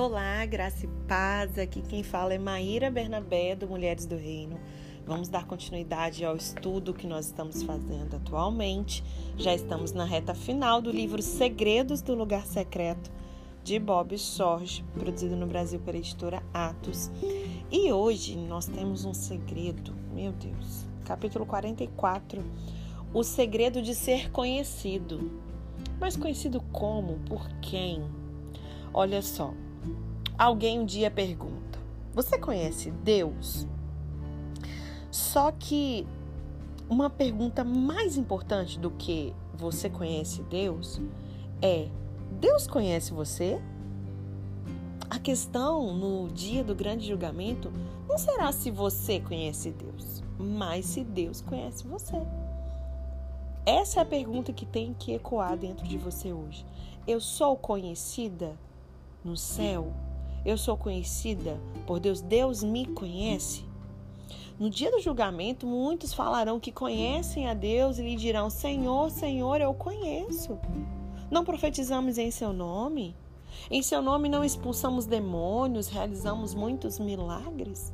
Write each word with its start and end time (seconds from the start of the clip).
Olá, 0.00 0.46
graça 0.46 0.86
e 0.86 0.88
paz. 1.06 1.58
Aqui 1.58 1.82
quem 1.82 2.02
fala 2.02 2.32
é 2.32 2.38
Maíra 2.38 2.90
Bernabé, 2.90 3.54
do 3.54 3.68
Mulheres 3.68 4.06
do 4.06 4.16
Reino. 4.16 4.58
Vamos 5.04 5.28
dar 5.28 5.44
continuidade 5.44 6.24
ao 6.24 6.34
estudo 6.34 6.94
que 6.94 7.06
nós 7.06 7.26
estamos 7.26 7.62
fazendo 7.62 8.16
atualmente. 8.16 9.04
Já 9.36 9.54
estamos 9.54 9.92
na 9.92 10.06
reta 10.06 10.34
final 10.34 10.80
do 10.80 10.90
livro 10.90 11.20
Segredos 11.20 12.00
do 12.00 12.14
Lugar 12.14 12.46
Secreto, 12.46 13.12
de 13.62 13.78
Bob 13.78 14.16
Sorge, 14.16 14.82
produzido 14.98 15.36
no 15.36 15.46
Brasil 15.46 15.78
pela 15.80 15.98
editora 15.98 16.42
Atos. 16.54 17.10
E 17.70 17.92
hoje 17.92 18.38
nós 18.38 18.64
temos 18.64 19.04
um 19.04 19.12
segredo, 19.12 19.94
meu 20.14 20.32
Deus, 20.32 20.86
capítulo 21.04 21.44
44, 21.44 22.42
o 23.12 23.22
segredo 23.22 23.82
de 23.82 23.94
ser 23.94 24.30
conhecido. 24.30 25.30
Mas 26.00 26.16
conhecido 26.16 26.58
como? 26.72 27.18
Por 27.26 27.46
quem? 27.60 28.02
Olha 28.94 29.20
só, 29.20 29.52
alguém 30.40 30.80
um 30.80 30.86
dia 30.86 31.10
pergunta: 31.10 31.78
Você 32.14 32.38
conhece 32.38 32.90
Deus? 32.90 33.66
Só 35.10 35.52
que 35.52 36.06
uma 36.88 37.10
pergunta 37.10 37.62
mais 37.62 38.16
importante 38.16 38.78
do 38.78 38.90
que 38.90 39.34
você 39.54 39.90
conhece 39.90 40.42
Deus 40.44 40.98
é: 41.60 41.88
Deus 42.40 42.66
conhece 42.66 43.12
você? 43.12 43.60
A 45.10 45.18
questão 45.18 45.92
no 45.92 46.28
dia 46.28 46.64
do 46.64 46.74
grande 46.74 47.06
julgamento 47.06 47.70
não 48.08 48.16
será 48.16 48.50
se 48.52 48.70
você 48.70 49.20
conhece 49.20 49.72
Deus, 49.72 50.22
mas 50.38 50.86
se 50.86 51.04
Deus 51.04 51.42
conhece 51.42 51.86
você. 51.86 52.16
Essa 53.66 54.00
é 54.00 54.02
a 54.02 54.06
pergunta 54.06 54.52
que 54.52 54.64
tem 54.64 54.94
que 54.94 55.12
ecoar 55.12 55.56
dentro 55.56 55.86
de 55.86 55.98
você 55.98 56.32
hoje. 56.32 56.64
Eu 57.06 57.20
sou 57.20 57.56
conhecida 57.56 58.56
no 59.22 59.36
céu? 59.36 59.92
Eu 60.44 60.56
sou 60.56 60.76
conhecida 60.76 61.60
por 61.86 62.00
Deus? 62.00 62.20
Deus 62.20 62.62
me 62.62 62.86
conhece? 62.86 63.64
No 64.58 64.68
dia 64.68 64.90
do 64.90 65.00
julgamento, 65.00 65.66
muitos 65.66 66.12
falarão 66.12 66.60
que 66.60 66.70
conhecem 66.70 67.48
a 67.48 67.54
Deus 67.54 67.98
e 67.98 68.02
lhe 68.02 68.16
dirão: 68.16 68.50
Senhor, 68.50 69.10
Senhor, 69.10 69.60
eu 69.60 69.72
conheço. 69.74 70.58
Não 71.30 71.44
profetizamos 71.44 72.18
em 72.18 72.30
seu 72.30 72.52
nome? 72.52 73.14
Em 73.70 73.82
seu 73.82 74.00
nome 74.02 74.28
não 74.28 74.44
expulsamos 74.44 75.06
demônios, 75.06 75.88
realizamos 75.88 76.54
muitos 76.54 76.98
milagres? 76.98 77.92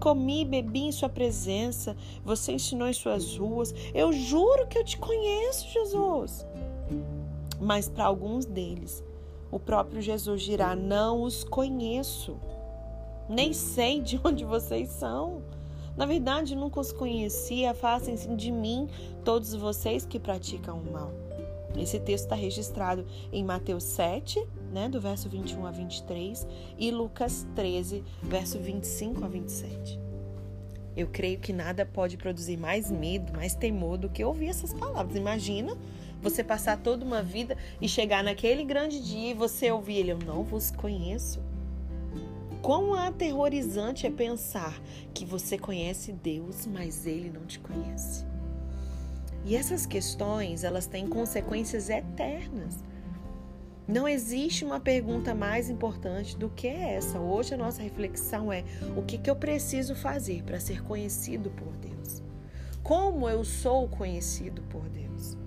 Comi 0.00 0.42
e 0.42 0.44
bebi 0.44 0.82
em 0.82 0.92
sua 0.92 1.08
presença, 1.08 1.96
você 2.24 2.52
ensinou 2.52 2.88
em 2.88 2.92
suas 2.92 3.36
ruas. 3.36 3.74
Eu 3.92 4.12
juro 4.12 4.66
que 4.68 4.78
eu 4.78 4.84
te 4.84 4.96
conheço, 4.98 5.68
Jesus. 5.68 6.46
Mas 7.60 7.88
para 7.88 8.04
alguns 8.04 8.44
deles, 8.44 9.02
o 9.50 9.58
próprio 9.58 10.00
Jesus 10.00 10.42
dirá: 10.42 10.74
Não 10.74 11.22
os 11.22 11.44
conheço, 11.44 12.36
nem 13.28 13.52
sei 13.52 14.00
de 14.00 14.20
onde 14.24 14.44
vocês 14.44 14.88
são. 14.90 15.42
Na 15.96 16.06
verdade, 16.06 16.54
nunca 16.54 16.78
os 16.78 16.92
conheci, 16.92 17.66
afastem-se 17.66 18.28
de 18.36 18.52
mim, 18.52 18.88
todos 19.24 19.52
vocês 19.52 20.06
que 20.06 20.20
praticam 20.20 20.78
o 20.78 20.92
mal. 20.92 21.12
Esse 21.76 21.98
texto 21.98 22.24
está 22.24 22.36
registrado 22.36 23.04
em 23.32 23.44
Mateus 23.44 23.82
7, 23.84 24.42
né, 24.72 24.88
do 24.88 25.00
verso 25.00 25.28
21 25.28 25.66
a 25.66 25.70
23, 25.70 26.46
e 26.78 26.90
Lucas 26.90 27.46
13, 27.54 28.04
verso 28.22 28.58
25 28.58 29.24
a 29.24 29.28
27. 29.28 30.00
Eu 30.96 31.06
creio 31.06 31.38
que 31.38 31.52
nada 31.52 31.86
pode 31.86 32.16
produzir 32.16 32.56
mais 32.56 32.90
medo, 32.90 33.32
mais 33.32 33.54
temor 33.54 33.98
do 33.98 34.08
que 34.08 34.24
ouvir 34.24 34.48
essas 34.48 34.74
palavras. 34.74 35.16
Imagina 35.16 35.76
você 36.22 36.42
passar 36.42 36.78
toda 36.78 37.04
uma 37.04 37.22
vida 37.22 37.56
e 37.80 37.88
chegar 37.88 38.22
naquele 38.24 38.64
grande 38.64 39.00
dia 39.00 39.30
e 39.30 39.34
você 39.34 39.70
ouvir 39.70 39.98
ele, 39.98 40.12
eu 40.12 40.18
não 40.18 40.42
vos 40.42 40.70
conheço. 40.70 41.40
Quão 42.60 42.92
aterrorizante 42.94 44.06
é 44.06 44.10
pensar 44.10 44.78
que 45.14 45.24
você 45.24 45.56
conhece 45.56 46.12
Deus, 46.12 46.66
mas 46.66 47.06
ele 47.06 47.30
não 47.30 47.46
te 47.46 47.58
conhece. 47.60 48.26
E 49.44 49.56
essas 49.56 49.86
questões, 49.86 50.64
elas 50.64 50.86
têm 50.86 51.06
consequências 51.06 51.88
eternas. 51.88 52.76
Não 53.86 54.06
existe 54.06 54.64
uma 54.64 54.78
pergunta 54.78 55.34
mais 55.34 55.70
importante 55.70 56.36
do 56.36 56.50
que 56.50 56.66
essa. 56.66 57.18
Hoje 57.18 57.54
a 57.54 57.56
nossa 57.56 57.80
reflexão 57.80 58.52
é: 58.52 58.62
o 58.94 59.02
que, 59.02 59.16
que 59.16 59.30
eu 59.30 59.36
preciso 59.36 59.94
fazer 59.94 60.42
para 60.42 60.60
ser 60.60 60.82
conhecido 60.82 61.48
por 61.50 61.74
Deus? 61.76 62.22
Como 62.82 63.26
eu 63.26 63.42
sou 63.44 63.88
conhecido 63.88 64.60
por 64.64 64.86
Deus? 64.90 65.37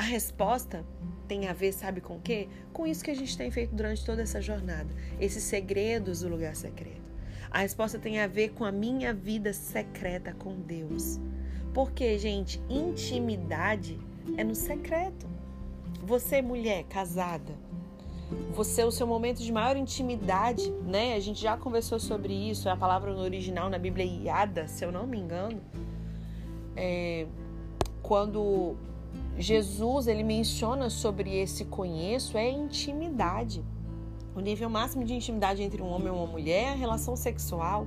A 0.00 0.02
resposta 0.02 0.82
tem 1.28 1.46
a 1.46 1.52
ver, 1.52 1.74
sabe 1.74 2.00
com 2.00 2.16
o 2.16 2.20
quê? 2.20 2.48
Com 2.72 2.86
isso 2.86 3.04
que 3.04 3.10
a 3.10 3.14
gente 3.14 3.36
tem 3.36 3.50
feito 3.50 3.74
durante 3.74 4.02
toda 4.02 4.22
essa 4.22 4.40
jornada, 4.40 4.88
esses 5.20 5.42
segredos 5.42 6.22
do 6.22 6.28
lugar 6.30 6.56
secreto. 6.56 7.02
A 7.50 7.58
resposta 7.58 7.98
tem 7.98 8.18
a 8.18 8.26
ver 8.26 8.52
com 8.52 8.64
a 8.64 8.72
minha 8.72 9.12
vida 9.12 9.52
secreta 9.52 10.32
com 10.32 10.58
Deus. 10.58 11.20
Porque, 11.74 12.18
gente, 12.18 12.58
intimidade 12.70 13.98
é 14.38 14.42
no 14.42 14.54
secreto. 14.54 15.28
Você, 16.02 16.40
mulher 16.40 16.84
casada, 16.84 17.52
você, 18.54 18.82
o 18.82 18.90
seu 18.90 19.06
momento 19.06 19.42
de 19.42 19.52
maior 19.52 19.76
intimidade, 19.76 20.70
né? 20.82 21.12
A 21.14 21.20
gente 21.20 21.42
já 21.42 21.58
conversou 21.58 22.00
sobre 22.00 22.32
isso, 22.32 22.70
é 22.70 22.72
a 22.72 22.76
palavra 22.76 23.12
no 23.12 23.20
original 23.20 23.68
na 23.68 23.78
Bíblia 23.78 24.06
Iada, 24.06 24.66
se 24.66 24.82
eu 24.82 24.90
não 24.90 25.06
me 25.06 25.18
engano. 25.18 25.60
É, 26.74 27.26
quando 28.00 28.78
Jesus 29.40 30.06
ele 30.06 30.22
menciona 30.22 30.90
sobre 30.90 31.34
esse 31.34 31.64
conheço 31.64 32.36
é 32.36 32.50
intimidade. 32.50 33.64
O 34.34 34.40
nível 34.40 34.68
máximo 34.68 35.02
de 35.02 35.14
intimidade 35.14 35.62
entre 35.62 35.82
um 35.82 35.88
homem 35.88 36.08
e 36.08 36.10
uma 36.10 36.26
mulher 36.26 36.64
é 36.64 36.68
a 36.68 36.74
relação 36.74 37.16
sexual, 37.16 37.86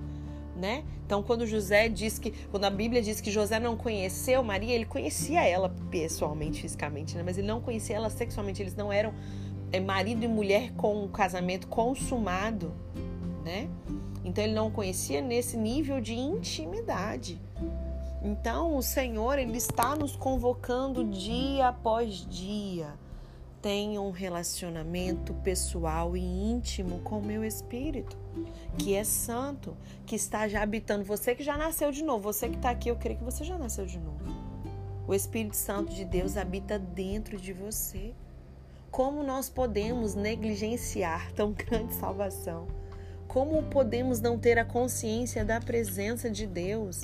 né? 0.55 0.83
Então, 1.05 1.21
quando 1.21 1.45
José 1.45 1.87
diz 1.87 2.17
que, 2.17 2.31
quando 2.49 2.65
a 2.65 2.71
Bíblia 2.71 3.03
diz 3.03 3.21
que 3.21 3.29
José 3.29 3.59
não 3.59 3.77
conheceu 3.77 4.41
Maria, 4.43 4.73
ele 4.73 4.85
conhecia 4.85 5.47
ela 5.47 5.69
pessoalmente, 5.91 6.59
fisicamente, 6.59 7.15
né? 7.15 7.21
Mas 7.23 7.37
ele 7.37 7.47
não 7.47 7.61
conhecia 7.61 7.97
ela 7.97 8.09
sexualmente. 8.09 8.61
Eles 8.61 8.75
não 8.75 8.91
eram 8.91 9.13
é, 9.71 9.79
marido 9.79 10.23
e 10.23 10.27
mulher 10.27 10.73
com 10.73 11.03
um 11.03 11.07
casamento 11.07 11.67
consumado, 11.67 12.73
né? 13.45 13.69
Então, 14.25 14.43
ele 14.43 14.53
não 14.53 14.71
conhecia 14.71 15.21
nesse 15.21 15.55
nível 15.55 16.01
de 16.01 16.15
intimidade. 16.15 17.39
Então, 18.23 18.77
o 18.77 18.81
Senhor 18.81 19.37
ele 19.37 19.57
está 19.57 19.95
nos 19.97 20.15
convocando 20.15 21.03
dia 21.03 21.67
após 21.67 22.25
dia. 22.25 22.87
Tenha 23.61 23.99
um 24.01 24.11
relacionamento 24.11 25.33
pessoal 25.35 26.15
e 26.15 26.21
íntimo 26.21 26.99
com 26.99 27.19
o 27.19 27.25
meu 27.25 27.43
espírito, 27.43 28.17
que 28.77 28.95
é 28.95 29.03
santo, 29.03 29.75
que 30.05 30.15
está 30.15 30.47
já 30.47 30.61
habitando. 30.61 31.03
Você 31.03 31.35
que 31.35 31.43
já 31.43 31.57
nasceu 31.57 31.91
de 31.91 32.03
novo, 32.03 32.23
você 32.23 32.47
que 32.47 32.55
está 32.55 32.69
aqui, 32.69 32.89
eu 32.89 32.95
creio 32.95 33.17
que 33.17 33.25
você 33.25 33.43
já 33.43 33.57
nasceu 33.57 33.85
de 33.85 33.99
novo. 33.99 34.23
O 35.05 35.13
Espírito 35.13 35.57
Santo 35.57 35.93
de 35.93 36.05
Deus 36.05 36.37
habita 36.37 36.79
dentro 36.79 37.37
de 37.37 37.51
você. 37.51 38.13
Como 38.89 39.21
nós 39.21 39.49
podemos 39.49 40.15
negligenciar 40.15 41.31
tão 41.33 41.51
grande 41.51 41.93
salvação? 41.95 42.67
Como 43.27 43.63
podemos 43.63 44.21
não 44.21 44.37
ter 44.37 44.57
a 44.57 44.63
consciência 44.63 45.43
da 45.43 45.59
presença 45.59 46.29
de 46.29 46.47
Deus? 46.47 47.01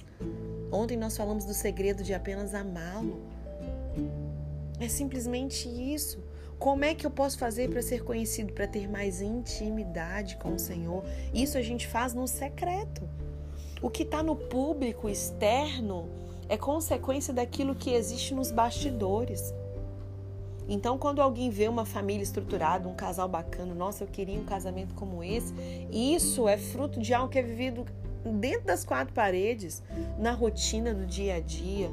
Ontem 0.71 0.97
nós 0.97 1.17
falamos 1.17 1.45
do 1.45 1.53
segredo 1.53 2.03
de 2.03 2.13
apenas 2.13 2.53
amá-lo. 2.53 3.21
É 4.79 4.87
simplesmente 4.87 5.67
isso. 5.67 6.23
Como 6.57 6.83
é 6.83 6.93
que 6.93 7.05
eu 7.05 7.11
posso 7.11 7.37
fazer 7.37 7.69
para 7.69 7.81
ser 7.81 8.03
conhecido, 8.03 8.53
para 8.53 8.67
ter 8.67 8.89
mais 8.89 9.21
intimidade 9.21 10.35
com 10.37 10.53
o 10.53 10.59
Senhor? 10.59 11.03
Isso 11.33 11.57
a 11.57 11.61
gente 11.61 11.87
faz 11.87 12.13
no 12.13 12.27
secreto. 12.27 13.07
O 13.81 13.89
que 13.89 14.03
está 14.03 14.21
no 14.21 14.35
público 14.35 15.07
externo 15.07 16.09
é 16.49 16.57
consequência 16.57 17.33
daquilo 17.33 17.73
que 17.73 17.93
existe 17.93 18.33
nos 18.33 18.51
bastidores. 18.51 19.53
Então, 20.67 20.97
quando 20.97 21.21
alguém 21.21 21.49
vê 21.49 21.67
uma 21.67 21.85
família 21.85 22.21
estruturada, 22.21 22.87
um 22.87 22.93
casal 22.93 23.27
bacana, 23.27 23.73
nossa, 23.73 24.03
eu 24.03 24.07
queria 24.07 24.39
um 24.39 24.45
casamento 24.45 24.93
como 24.93 25.23
esse, 25.23 25.53
isso 25.91 26.47
é 26.47 26.57
fruto 26.57 26.99
de 26.99 27.13
algo 27.13 27.29
que 27.29 27.39
é 27.39 27.41
vivido 27.41 27.85
dentro 28.25 28.65
das 28.65 28.83
quatro 28.83 29.13
paredes, 29.13 29.81
na 30.17 30.31
rotina 30.31 30.93
do 30.93 31.05
dia 31.05 31.35
a 31.35 31.39
dia, 31.39 31.89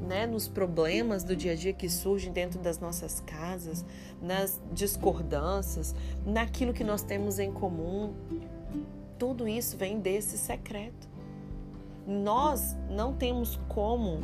né, 0.00 0.26
nos 0.26 0.48
problemas 0.48 1.24
do 1.24 1.34
dia 1.34 1.52
a 1.52 1.54
dia 1.54 1.72
que 1.72 1.88
surgem 1.88 2.32
dentro 2.32 2.58
das 2.58 2.78
nossas 2.78 3.20
casas, 3.20 3.84
nas 4.20 4.60
discordâncias, 4.72 5.94
naquilo 6.24 6.72
que 6.72 6.84
nós 6.84 7.02
temos 7.02 7.38
em 7.38 7.52
comum. 7.52 8.12
Tudo 9.18 9.48
isso 9.48 9.76
vem 9.76 10.00
desse 10.00 10.36
secreto. 10.38 11.08
Nós 12.06 12.76
não 12.88 13.14
temos 13.14 13.58
como 13.68 14.20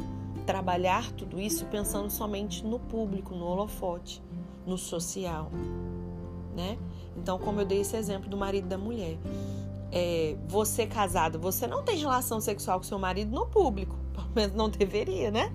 trabalhar 0.47 1.11
tudo 1.13 1.41
isso 1.41 1.67
pensando 1.67 2.11
somente 2.11 2.65
no 2.65 2.79
público, 2.79 3.35
no 3.35 3.45
holofote, 3.47 4.23
no 4.67 4.79
social, 4.79 5.51
né? 6.55 6.79
Então, 7.17 7.39
como 7.39 7.61
eu 7.61 7.67
dei 7.67 7.81
esse 7.81 7.97
exemplo 7.97 8.29
do 8.29 8.37
marido 8.37 8.69
da 8.69 8.79
mulher, 8.79 9.19
é, 9.99 10.37
você 10.47 10.87
casado, 10.87 11.39
você 11.39 11.67
não 11.67 11.83
tem 11.83 11.97
relação 11.97 12.39
sexual 12.39 12.79
com 12.79 12.85
seu 12.85 12.99
marido 12.99 13.35
no 13.35 13.47
público, 13.47 13.97
pelo 14.13 14.29
menos 14.35 14.55
não 14.55 14.69
deveria, 14.69 15.31
né? 15.31 15.51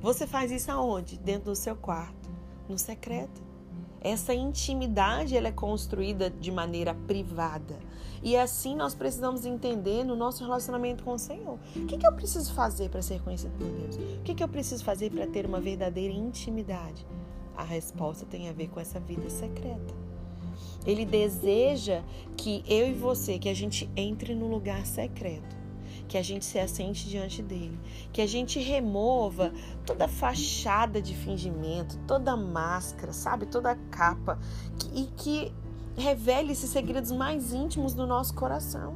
Você 0.00 0.28
faz 0.28 0.52
isso 0.52 0.70
aonde? 0.70 1.18
Dentro 1.18 1.46
do 1.46 1.56
seu 1.56 1.74
quarto, 1.74 2.30
no 2.68 2.78
secreto. 2.78 3.42
Essa 4.00 4.32
intimidade 4.32 5.36
ela 5.36 5.48
é 5.48 5.52
construída 5.52 6.30
de 6.30 6.52
maneira 6.52 6.94
privada. 6.94 7.80
E 8.22 8.36
assim 8.36 8.76
nós 8.76 8.94
precisamos 8.94 9.44
entender 9.44 10.04
no 10.04 10.14
nosso 10.14 10.44
relacionamento 10.44 11.02
com 11.02 11.14
o 11.14 11.18
Senhor. 11.18 11.58
O 11.74 11.86
que, 11.86 11.98
que 11.98 12.06
eu 12.06 12.12
preciso 12.12 12.54
fazer 12.54 12.90
para 12.90 13.02
ser 13.02 13.20
conhecido 13.20 13.52
por 13.58 13.66
Deus? 13.66 13.96
O 13.96 14.22
que, 14.22 14.36
que 14.36 14.44
eu 14.44 14.48
preciso 14.48 14.84
fazer 14.84 15.10
para 15.10 15.26
ter 15.26 15.44
uma 15.44 15.60
verdadeira 15.60 16.14
intimidade? 16.14 17.04
A 17.56 17.64
resposta 17.64 18.24
tem 18.24 18.48
a 18.48 18.52
ver 18.52 18.68
com 18.68 18.78
essa 18.78 19.00
vida 19.00 19.28
secreta. 19.28 20.09
Ele 20.86 21.04
deseja 21.04 22.02
que 22.36 22.64
eu 22.66 22.88
e 22.88 22.92
você, 22.92 23.38
que 23.38 23.48
a 23.48 23.54
gente 23.54 23.90
entre 23.96 24.34
no 24.34 24.48
lugar 24.48 24.86
secreto 24.86 25.60
que 26.10 26.18
a 26.18 26.22
gente 26.22 26.44
se 26.44 26.58
assente 26.58 27.08
diante 27.08 27.40
dele, 27.40 27.78
que 28.12 28.20
a 28.20 28.26
gente 28.26 28.58
remova 28.58 29.52
toda 29.86 30.08
fachada 30.08 31.00
de 31.00 31.14
fingimento, 31.14 31.96
toda 31.98 32.36
máscara, 32.36 33.12
sabe, 33.12 33.46
toda 33.46 33.76
capa, 33.92 34.36
e 34.92 35.04
que 35.16 35.52
revele 35.96 36.50
esses 36.50 36.68
segredos 36.68 37.12
mais 37.12 37.52
íntimos 37.52 37.94
do 37.94 38.08
nosso 38.08 38.34
coração. 38.34 38.94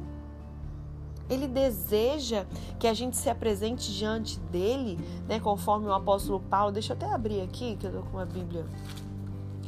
Ele 1.29 1.47
deseja 1.47 2.45
que 2.77 2.85
a 2.85 2.93
gente 2.93 3.15
se 3.15 3.29
apresente 3.29 3.93
diante 3.93 4.37
dele, 4.51 4.99
né, 5.25 5.39
conforme 5.39 5.87
o 5.87 5.93
apóstolo 5.93 6.41
Paulo. 6.41 6.73
Deixa 6.73 6.91
eu 6.91 6.97
até 6.97 7.11
abrir 7.11 7.41
aqui, 7.41 7.77
que 7.77 7.87
eu 7.87 7.93
tô 7.93 8.01
com 8.01 8.17
uma 8.17 8.25
Bíblia 8.25 8.65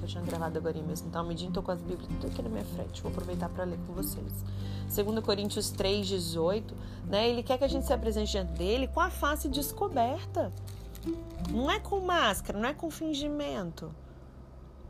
eu 0.07 0.11
tinha 0.11 0.23
gravado 0.23 0.57
agora 0.57 0.81
mesmo. 0.81 1.07
Então, 1.09 1.25
medindo, 1.25 1.53
tô 1.53 1.61
com 1.61 1.71
as 1.71 1.81
Bíblias 1.81 2.07
tudo 2.07 2.27
aqui 2.27 2.41
na 2.41 2.49
minha 2.49 2.63
frente. 2.63 3.01
Vou 3.01 3.11
aproveitar 3.11 3.49
para 3.49 3.65
ler 3.65 3.77
com 3.85 3.93
vocês. 3.93 4.45
2 4.95 5.19
Coríntios 5.19 5.69
3, 5.69 6.07
18, 6.07 6.73
né? 7.05 7.29
Ele 7.29 7.43
quer 7.43 7.57
que 7.57 7.65
a 7.65 7.67
gente 7.67 7.85
se 7.85 7.93
apresente 7.93 8.31
diante 8.31 8.53
dele 8.53 8.87
com 8.87 9.01
a 9.01 9.09
face 9.09 9.49
descoberta. 9.49 10.51
Não 11.51 11.69
é 11.69 11.79
com 11.79 11.99
máscara, 11.99 12.57
não 12.57 12.69
é 12.69 12.73
com 12.73 12.89
fingimento. 12.89 13.93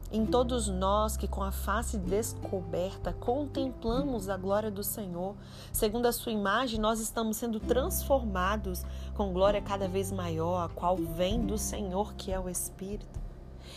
Em 0.10 0.26
todos 0.26 0.70
nós 0.70 1.18
que 1.18 1.28
com 1.28 1.44
a 1.44 1.52
face 1.52 1.98
descoberta 1.98 3.12
contemplamos 3.12 4.30
a 4.30 4.38
glória 4.38 4.72
do 4.72 4.82
Senhor, 4.82 5.36
segundo 5.74 6.06
a 6.06 6.14
sua 6.14 6.32
imagem, 6.32 6.80
nós 6.80 7.02
estamos 7.02 7.36
sendo 7.36 7.60
transformados 7.60 8.86
com 9.16 9.34
glória 9.34 9.62
cada 9.62 9.88
vez 9.88 10.12
maior, 10.12 10.64
a 10.64 10.70
qual 10.70 10.96
vem 10.96 11.46
do 11.46 11.58
Senhor, 11.58 12.14
que 12.14 12.32
é 12.32 12.40
o 12.40 12.48
Espírito. 12.48 13.27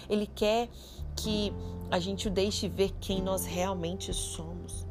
Ele 0.08 0.26
quer 0.26 0.68
que 1.16 1.52
a 1.90 1.98
gente 1.98 2.28
o 2.28 2.30
deixe 2.30 2.68
ver 2.68 2.92
quem 3.00 3.20
nós 3.20 3.44
realmente 3.44 4.12
somos. 4.14 4.86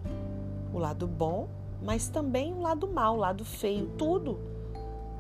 O 0.74 0.78
lado 0.78 1.08
bom, 1.08 1.48
mas 1.82 2.10
também 2.10 2.54
o 2.54 2.62
lado 2.62 2.88
mal, 2.88 3.16
o 3.16 3.20
lado 3.20 3.46
feio, 3.46 3.88
tudo. 3.98 4.40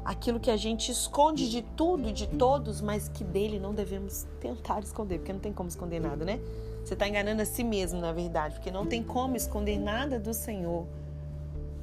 Aquilo 0.03 0.39
que 0.39 0.51
a 0.51 0.57
gente 0.57 0.91
esconde 0.91 1.49
de 1.49 1.61
tudo 1.61 2.09
e 2.09 2.11
de 2.11 2.27
todos, 2.27 2.81
mas 2.81 3.09
que 3.09 3.23
dele 3.23 3.59
não 3.59 3.73
devemos 3.73 4.27
tentar 4.39 4.81
esconder, 4.81 5.19
porque 5.19 5.33
não 5.33 5.39
tem 5.39 5.53
como 5.53 5.69
esconder 5.69 5.99
nada, 5.99 6.25
né? 6.25 6.39
Você 6.83 6.93
está 6.93 7.07
enganando 7.07 7.41
a 7.41 7.45
si 7.45 7.63
mesmo, 7.63 7.99
na 7.99 8.11
verdade, 8.11 8.55
porque 8.55 8.71
não 8.71 8.85
tem 8.85 9.03
como 9.03 9.35
esconder 9.35 9.77
nada 9.77 10.19
do 10.19 10.33
Senhor. 10.33 10.87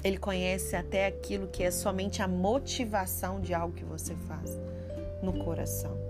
Ele 0.03 0.19
conhece 0.19 0.77
até 0.77 1.07
aquilo 1.07 1.49
que 1.49 1.63
é 1.63 1.71
somente 1.71 2.23
a 2.23 2.29
motivação 2.29 3.41
de 3.41 3.55
algo 3.55 3.75
que 3.75 3.85
você 3.85 4.15
faz 4.15 4.59
no 5.23 5.33
coração. 5.33 6.06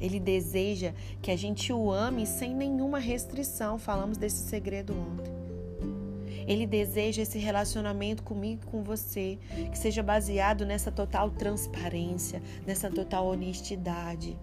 Ele 0.00 0.20
deseja 0.20 0.92
que 1.22 1.30
a 1.30 1.36
gente 1.36 1.72
o 1.72 1.90
ame 1.90 2.26
sem 2.26 2.54
nenhuma 2.54 2.98
restrição. 2.98 3.78
Falamos 3.78 4.16
desse 4.16 4.48
segredo 4.48 4.92
ontem. 4.92 5.32
Ele 6.46 6.66
deseja 6.66 7.22
esse 7.22 7.38
relacionamento 7.38 8.22
comigo 8.22 8.62
e 8.62 8.70
com 8.70 8.82
você, 8.82 9.38
que 9.70 9.78
seja 9.78 10.02
baseado 10.02 10.66
nessa 10.66 10.92
total 10.92 11.30
transparência, 11.30 12.42
nessa 12.66 12.90
total 12.90 13.26
honestidade. 13.26 14.36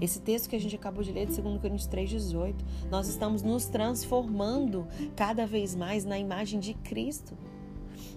Esse 0.00 0.20
texto 0.20 0.48
que 0.48 0.56
a 0.56 0.60
gente 0.60 0.74
acabou 0.74 1.02
de 1.02 1.12
ler 1.12 1.26
de 1.26 1.40
2 1.40 1.60
Coríntios 1.60 1.88
3,18, 1.88 2.54
nós 2.90 3.08
estamos 3.08 3.42
nos 3.42 3.66
transformando 3.66 4.86
cada 5.14 5.46
vez 5.46 5.74
mais 5.74 6.04
na 6.04 6.18
imagem 6.18 6.58
de 6.58 6.72
Cristo. 6.72 7.36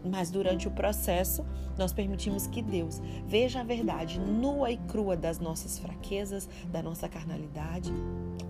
Mas 0.04 0.30
durante 0.30 0.68
o 0.68 0.72
processo, 0.72 1.46
nós 1.78 1.92
permitimos 1.92 2.48
que 2.48 2.62
Deus 2.62 3.02
veja 3.26 3.62
a 3.62 3.64
verdade 3.64 4.20
nua 4.20 4.72
e 4.72 4.78
crua 4.78 5.16
das 5.16 5.40
nossas 5.40 5.80
fraquezas, 5.80 6.48
da 6.72 6.82
nossa 6.82 7.08
carnalidade. 7.08 7.92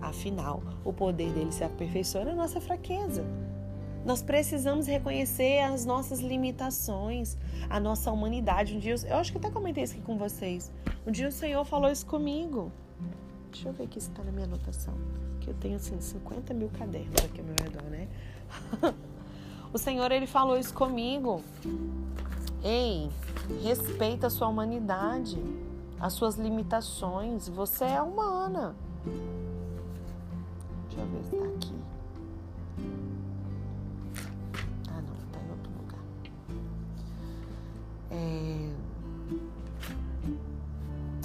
Afinal, 0.00 0.62
o 0.84 0.92
poder 0.92 1.32
dele 1.32 1.52
se 1.52 1.64
aperfeiçoa 1.64 2.24
na 2.24 2.34
nossa 2.34 2.60
fraqueza. 2.60 3.24
Nós 4.04 4.20
precisamos 4.20 4.86
reconhecer 4.86 5.60
as 5.60 5.86
nossas 5.86 6.20
limitações, 6.20 7.38
a 7.70 7.80
nossa 7.80 8.12
humanidade. 8.12 8.76
Um 8.76 8.78
dia, 8.78 8.94
eu 9.08 9.16
acho 9.16 9.32
que 9.32 9.38
até 9.38 9.50
comentei 9.50 9.82
isso 9.82 9.94
aqui 9.94 10.02
com 10.02 10.18
vocês. 10.18 10.70
Um 11.06 11.10
dia 11.10 11.26
o 11.26 11.32
Senhor 11.32 11.64
falou 11.64 11.90
isso 11.90 12.04
comigo. 12.04 12.70
Deixa 13.50 13.68
eu 13.68 13.72
ver 13.72 13.84
aqui 13.84 14.00
se 14.00 14.10
está 14.10 14.22
na 14.22 14.30
minha 14.30 14.44
anotação. 14.44 14.94
Que 15.40 15.48
eu 15.48 15.54
tenho 15.54 15.76
assim 15.76 15.98
50 15.98 16.52
mil 16.52 16.68
cadernos 16.70 17.24
aqui 17.24 17.40
ao 17.40 17.46
meu 17.46 17.56
redor, 17.56 17.84
né? 17.84 18.08
O 19.74 19.78
Senhor 19.78 20.12
ele 20.12 20.28
falou 20.28 20.56
isso 20.56 20.72
comigo. 20.72 21.42
Ei, 22.62 23.10
respeita 23.60 24.28
a 24.28 24.30
sua 24.30 24.46
humanidade, 24.46 25.36
as 26.00 26.12
suas 26.12 26.36
limitações. 26.36 27.48
Você 27.48 27.84
é 27.84 28.00
humana. 28.00 28.76
Deixa 30.84 31.00
eu 31.00 31.06
ver 31.08 31.24
se 31.24 31.36
tá 31.36 31.44
aqui. 31.44 31.74
Ah, 34.90 35.02
não, 35.02 35.16
tá 35.32 35.40
em 35.40 35.50
outro 35.50 35.72
lugar. 35.82 36.04
É... 38.12 38.70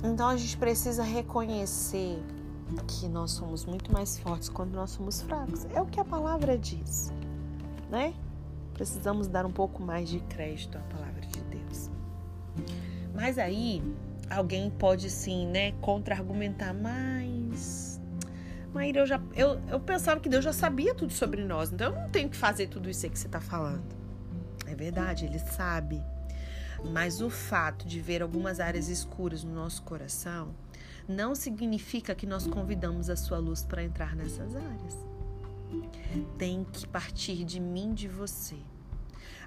Então 0.05 0.27
a 0.27 0.35
gente 0.35 0.57
precisa 0.57 1.03
reconhecer 1.03 2.19
que 2.87 3.07
nós 3.07 3.29
somos 3.29 3.63
muito 3.63 3.93
mais 3.93 4.17
fortes 4.17 4.49
quando 4.49 4.73
nós 4.73 4.89
somos 4.89 5.21
fracos. 5.21 5.65
É 5.65 5.79
o 5.79 5.85
que 5.85 5.99
a 5.99 6.05
palavra 6.05 6.57
diz, 6.57 7.13
né? 7.91 8.11
Precisamos 8.79 9.27
dar 9.27 9.45
um 9.45 9.51
pouco 9.51 9.83
mais 9.83 10.07
de 10.07 10.21
crédito 10.21 10.77
à 10.77 10.81
palavra 10.81 11.19
de 11.19 11.41
Deus. 11.41 11.91
Mas 13.13 13.37
aí 13.37 13.83
alguém 14.29 14.69
pode 14.69 15.09
sim, 15.09 15.45
né, 15.47 15.73
contra-argumentar, 15.81 16.73
mas 16.73 17.99
Maíra, 18.73 19.01
eu 19.01 19.05
já 19.05 19.19
eu, 19.35 19.59
eu 19.67 19.81
pensava 19.81 20.21
que 20.21 20.29
Deus 20.29 20.45
já 20.45 20.53
sabia 20.53 20.95
tudo 20.95 21.11
sobre 21.11 21.43
nós, 21.43 21.73
então 21.73 21.93
eu 21.93 22.01
não 22.01 22.09
tenho 22.09 22.29
que 22.29 22.37
fazer 22.37 22.67
tudo 22.67 22.89
isso 22.89 23.05
aí 23.05 23.11
que 23.11 23.19
você 23.19 23.27
está 23.27 23.41
falando. 23.41 23.83
É 24.65 24.73
verdade, 24.73 25.25
ele 25.25 25.39
sabe. 25.39 26.01
Mas 26.93 27.19
o 27.19 27.29
fato 27.29 27.85
de 27.85 27.99
ver 27.99 28.21
algumas 28.21 28.61
áreas 28.61 28.87
escuras 28.87 29.43
no 29.43 29.53
nosso 29.53 29.81
coração 29.81 30.55
não 31.05 31.35
significa 31.35 32.15
que 32.15 32.25
nós 32.25 32.47
convidamos 32.47 33.09
a 33.09 33.17
sua 33.17 33.39
luz 33.39 33.61
para 33.61 33.83
entrar 33.83 34.15
nessas 34.15 34.55
áreas 34.55 35.08
tem 36.37 36.63
que 36.63 36.87
partir 36.87 37.43
de 37.43 37.59
mim, 37.59 37.93
de 37.93 38.07
você. 38.07 38.57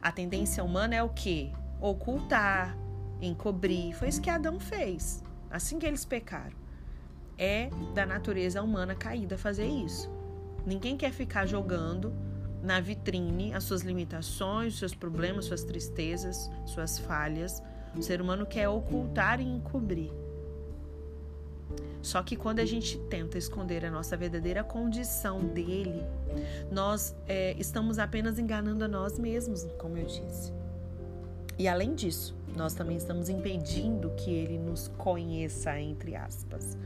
A 0.00 0.10
tendência 0.10 0.62
humana 0.62 0.94
é 0.94 1.02
o 1.02 1.08
quê? 1.08 1.50
Ocultar, 1.80 2.76
encobrir. 3.20 3.94
Foi 3.94 4.08
isso 4.08 4.20
que 4.20 4.30
Adão 4.30 4.58
fez. 4.58 5.22
Assim 5.50 5.78
que 5.78 5.86
eles 5.86 6.04
pecaram. 6.04 6.56
É 7.38 7.70
da 7.94 8.04
natureza 8.04 8.62
humana 8.62 8.94
caída 8.94 9.38
fazer 9.38 9.66
isso. 9.66 10.10
Ninguém 10.66 10.96
quer 10.96 11.12
ficar 11.12 11.46
jogando 11.46 12.12
na 12.62 12.80
vitrine 12.80 13.52
as 13.52 13.64
suas 13.64 13.82
limitações, 13.82 14.78
seus 14.78 14.94
problemas, 14.94 15.46
suas 15.46 15.64
tristezas, 15.64 16.50
suas 16.64 16.98
falhas. 16.98 17.62
O 17.96 18.02
ser 18.02 18.20
humano 18.20 18.46
quer 18.46 18.68
ocultar 18.68 19.40
e 19.40 19.44
encobrir. 19.44 20.21
Só 22.02 22.22
que 22.22 22.34
quando 22.34 22.58
a 22.58 22.64
gente 22.64 22.98
tenta 23.08 23.38
esconder 23.38 23.84
a 23.84 23.90
nossa 23.90 24.16
verdadeira 24.16 24.64
condição 24.64 25.38
dele, 25.38 26.04
nós 26.70 27.14
é, 27.28 27.54
estamos 27.58 27.98
apenas 27.98 28.38
enganando 28.38 28.84
a 28.84 28.88
nós 28.88 29.18
mesmos, 29.18 29.66
como 29.78 29.96
eu 29.96 30.06
disse. 30.06 30.52
E 31.58 31.68
além 31.68 31.94
disso, 31.94 32.36
nós 32.56 32.74
também 32.74 32.96
estamos 32.96 33.28
impedindo 33.28 34.10
que 34.16 34.32
ele 34.32 34.58
nos 34.58 34.88
conheça, 34.88 35.78
entre 35.80 36.16
aspas, 36.16 36.76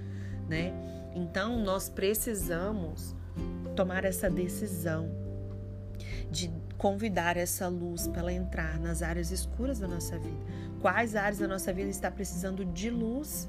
né? 0.49 0.73
Então, 1.14 1.59
nós 1.59 1.88
precisamos 1.88 3.14
tomar 3.75 4.05
essa 4.05 4.28
decisão 4.28 5.11
de 6.31 6.52
convidar 6.76 7.37
essa 7.37 7.69
luz 7.69 8.07
para 8.07 8.21
ela 8.21 8.33
entrar 8.33 8.78
nas 8.78 9.02
áreas 9.02 9.31
escuras 9.31 9.78
da 9.78 9.88
nossa 9.88 10.19
vida. 10.19 10.37
Quais 10.81 11.16
áreas 11.16 11.38
da 11.38 11.49
nossa 11.49 11.73
vida 11.73 11.88
está 11.88 12.11
precisando 12.11 12.64
de 12.64 12.90
luz? 12.90 13.49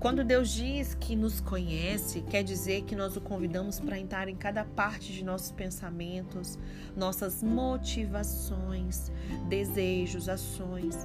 Quando 0.00 0.22
Deus 0.22 0.50
diz 0.50 0.94
que 0.94 1.16
nos 1.16 1.40
conhece, 1.40 2.20
quer 2.20 2.44
dizer 2.44 2.82
que 2.82 2.94
nós 2.94 3.16
o 3.16 3.20
convidamos 3.20 3.80
para 3.80 3.98
entrar 3.98 4.28
em 4.28 4.36
cada 4.36 4.64
parte 4.64 5.12
de 5.12 5.24
nossos 5.24 5.50
pensamentos, 5.50 6.56
nossas 6.96 7.42
motivações, 7.42 9.10
desejos, 9.48 10.28
ações. 10.28 11.04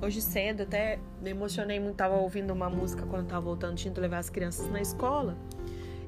Hoje 0.00 0.22
cedo 0.22 0.62
até 0.62 0.98
me 1.20 1.28
emocionei 1.28 1.78
muito, 1.78 1.92
estava 1.92 2.16
ouvindo 2.16 2.54
uma 2.54 2.70
música 2.70 3.04
quando 3.04 3.24
estava 3.24 3.44
voltando, 3.44 3.76
tinha 3.76 3.92
que 3.92 4.00
levar 4.00 4.18
as 4.18 4.30
crianças 4.30 4.66
na 4.70 4.80
escola. 4.80 5.36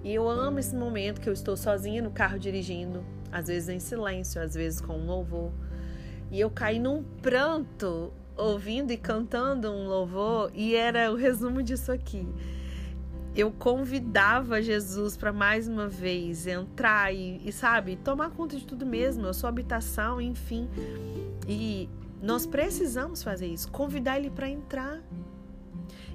E 0.03 0.15
eu 0.15 0.27
amo 0.31 0.59
esse 0.59 0.75
momento 0.75 1.21
que 1.21 1.29
eu 1.29 1.33
estou 1.35 1.59
sozinha 1.59 2.01
no 2.01 2.11
carro 2.11 2.39
dirigindo, 2.39 3.05
às 3.31 3.49
vezes 3.49 3.69
em 3.69 3.81
silêncio, 3.81 4.41
às 4.41 4.55
vezes 4.55 4.81
com 4.81 4.95
um 4.95 5.05
louvor. 5.05 5.53
E 6.31 6.41
eu 6.41 6.49
caí 6.49 6.79
num 6.79 7.03
pranto 7.21 8.15
ouvindo 8.37 8.93
e 8.93 8.97
cantando 8.97 9.71
um 9.71 9.89
louvor 9.89 10.51
e 10.55 10.75
era 10.75 11.11
o 11.11 11.17
resumo 11.17 11.63
disso 11.63 11.91
aqui. 11.91 12.27
eu 13.35 13.51
convidava 13.53 14.63
Jesus 14.63 15.17
para 15.17 15.33
mais 15.33 15.69
uma 15.69 15.87
vez 15.87 16.47
entrar 16.47 17.15
e, 17.15 17.41
e, 17.45 17.53
sabe, 17.53 17.97
tomar 17.97 18.31
conta 18.31 18.57
de 18.57 18.67
tudo 18.67 18.87
mesmo, 18.87 19.27
a 19.27 19.35
sua 19.35 19.51
habitação, 19.51 20.21
enfim. 20.21 20.69
E 21.47 21.89
nós 22.23 22.47
precisamos 22.47 23.23
fazer 23.23 23.47
isso, 23.47 23.71
convidar 23.71 24.19
ele 24.19 24.31
para 24.31 24.49
entrar. 24.49 25.03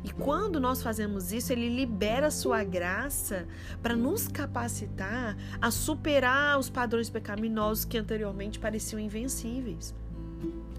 E 0.04 0.12
quando 0.12 0.60
nós 0.60 0.82
fazemos 0.82 1.32
isso, 1.32 1.54
ele 1.54 1.70
libera 1.70 2.28
a 2.28 2.32
sua 2.32 2.64
graça 2.64 3.48
para 3.84 3.96
nos 3.96 4.28
capacitar 4.28 5.38
a 5.62 5.70
superar 5.70 6.58
os 6.58 6.72
padrões 6.72 7.08
pecaminosos 7.08 7.86
que 7.86 8.00
anteriormente 8.00 8.60
pareciam 8.60 9.00
invencíveis. 9.00 9.94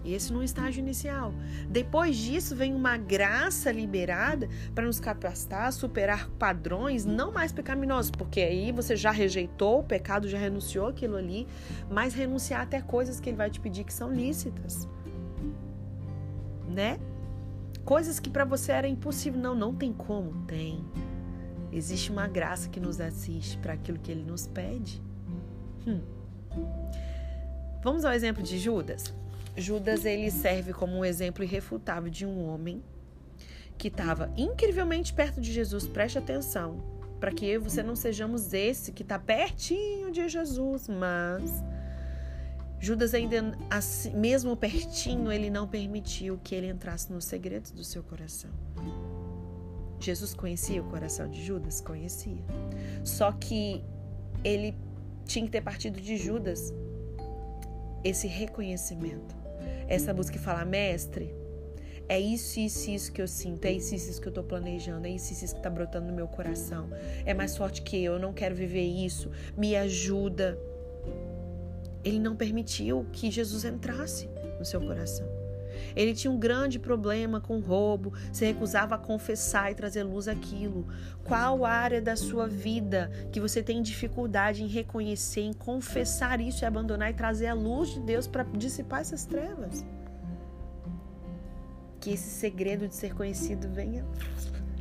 Esse 0.04 0.32
no 0.32 0.42
estágio 0.42 0.80
inicial. 0.80 1.32
Depois 1.68 2.16
disso, 2.16 2.56
vem 2.56 2.74
uma 2.74 2.96
graça 2.96 3.70
liberada 3.70 4.48
para 4.74 4.84
nos 4.84 4.98
capacitar 4.98 5.66
a 5.66 5.72
superar 5.72 6.28
padrões 6.30 7.04
não 7.04 7.30
mais 7.30 7.52
pecaminosos, 7.52 8.10
porque 8.10 8.40
aí 8.40 8.72
você 8.72 8.96
já 8.96 9.10
rejeitou 9.10 9.80
o 9.80 9.84
pecado, 9.84 10.28
já 10.28 10.38
renunciou 10.38 10.88
aquilo 10.88 11.16
ali, 11.16 11.46
mas 11.90 12.14
renunciar 12.14 12.62
até 12.62 12.80
coisas 12.80 13.20
que 13.20 13.30
ele 13.30 13.36
vai 13.36 13.50
te 13.50 13.60
pedir 13.60 13.84
que 13.84 13.92
são 13.92 14.12
lícitas. 14.12 14.88
Né? 16.68 16.98
Coisas 17.84 18.18
que 18.18 18.30
para 18.30 18.44
você 18.44 18.72
era 18.72 18.88
impossível. 18.88 19.40
Não, 19.40 19.54
não 19.54 19.74
tem 19.74 19.92
como. 19.92 20.44
Tem. 20.46 20.84
Existe 21.70 22.10
uma 22.10 22.26
graça 22.26 22.68
que 22.68 22.78
nos 22.78 23.00
assiste 23.00 23.56
para 23.58 23.72
aquilo 23.72 23.98
que 23.98 24.10
ele 24.10 24.22
nos 24.22 24.46
pede. 24.46 25.02
Hum. 25.86 26.00
Vamos 27.82 28.04
ao 28.04 28.12
exemplo 28.12 28.42
de 28.42 28.58
Judas? 28.58 29.12
Judas 29.56 30.04
ele 30.04 30.30
serve 30.30 30.72
como 30.72 30.96
um 30.96 31.04
exemplo 31.04 31.44
irrefutável 31.44 32.10
de 32.10 32.24
um 32.24 32.48
homem 32.48 32.82
que 33.76 33.88
estava 33.88 34.32
incrivelmente 34.36 35.12
perto 35.12 35.40
de 35.40 35.52
Jesus. 35.52 35.86
Preste 35.86 36.18
atenção, 36.18 36.82
para 37.20 37.32
que 37.32 37.44
eu 37.44 37.60
e 37.60 37.64
você 37.64 37.82
não 37.82 37.94
sejamos 37.94 38.54
esse 38.54 38.92
que 38.92 39.02
está 39.02 39.18
pertinho 39.18 40.10
de 40.10 40.26
Jesus, 40.28 40.88
mas 40.88 41.62
Judas 42.80 43.12
ainda 43.12 43.56
assim, 43.70 44.14
mesmo 44.14 44.56
pertinho, 44.56 45.30
ele 45.30 45.50
não 45.50 45.68
permitiu 45.68 46.38
que 46.42 46.54
ele 46.54 46.68
entrasse 46.68 47.12
nos 47.12 47.24
segredos 47.24 47.70
do 47.70 47.84
seu 47.84 48.02
coração. 48.02 48.50
Jesus 50.00 50.34
conhecia 50.34 50.82
o 50.82 50.84
coração 50.84 51.28
de 51.28 51.44
Judas? 51.44 51.80
Conhecia. 51.80 52.42
Só 53.04 53.30
que 53.30 53.84
ele 54.42 54.76
tinha 55.24 55.44
que 55.44 55.50
ter 55.52 55.60
partido 55.60 56.00
de 56.00 56.16
Judas 56.16 56.72
esse 58.02 58.26
reconhecimento 58.26 59.41
essa 59.94 60.14
busca 60.14 60.36
e 60.36 60.38
falar, 60.38 60.64
mestre, 60.64 61.34
é 62.08 62.18
isso, 62.18 62.58
isso, 62.58 62.90
isso 62.90 63.12
que 63.12 63.20
eu 63.20 63.28
sinto, 63.28 63.64
é 63.66 63.72
isso, 63.72 63.94
isso 63.94 64.20
que 64.20 64.26
eu 64.26 64.30
estou 64.30 64.44
planejando, 64.44 65.06
é 65.06 65.10
isso, 65.10 65.32
isso 65.32 65.54
que 65.54 65.60
está 65.60 65.70
brotando 65.70 66.06
no 66.06 66.14
meu 66.14 66.26
coração. 66.26 66.88
É 67.24 67.34
mais 67.34 67.56
forte 67.56 67.82
que 67.82 68.02
eu, 68.02 68.14
eu 68.14 68.18
não 68.18 68.32
quero 68.32 68.54
viver 68.54 68.84
isso, 68.84 69.30
me 69.56 69.76
ajuda. 69.76 70.58
Ele 72.04 72.18
não 72.18 72.34
permitiu 72.34 73.06
que 73.12 73.30
Jesus 73.30 73.64
entrasse 73.64 74.28
no 74.58 74.64
seu 74.64 74.80
coração. 74.80 75.41
Ele 75.94 76.14
tinha 76.14 76.30
um 76.30 76.38
grande 76.38 76.78
problema 76.78 77.40
com 77.40 77.60
roubo, 77.60 78.12
se 78.32 78.44
recusava 78.44 78.94
a 78.94 78.98
confessar 78.98 79.70
e 79.70 79.74
trazer 79.74 80.02
luz 80.02 80.28
àquilo. 80.28 80.86
Qual 81.24 81.64
área 81.64 82.00
da 82.00 82.16
sua 82.16 82.46
vida 82.46 83.10
que 83.30 83.40
você 83.40 83.62
tem 83.62 83.82
dificuldade 83.82 84.62
em 84.62 84.66
reconhecer, 84.66 85.42
em 85.42 85.52
confessar 85.52 86.40
isso 86.40 86.64
e 86.64 86.66
abandonar 86.66 87.10
e 87.10 87.14
trazer 87.14 87.46
a 87.46 87.54
luz 87.54 87.90
de 87.90 88.00
Deus 88.00 88.26
para 88.26 88.44
dissipar 88.44 89.00
essas 89.00 89.24
trevas? 89.24 89.84
Que 92.00 92.10
esse 92.10 92.30
segredo 92.30 92.88
de 92.88 92.94
ser 92.94 93.14
conhecido 93.14 93.68
venha 93.68 94.04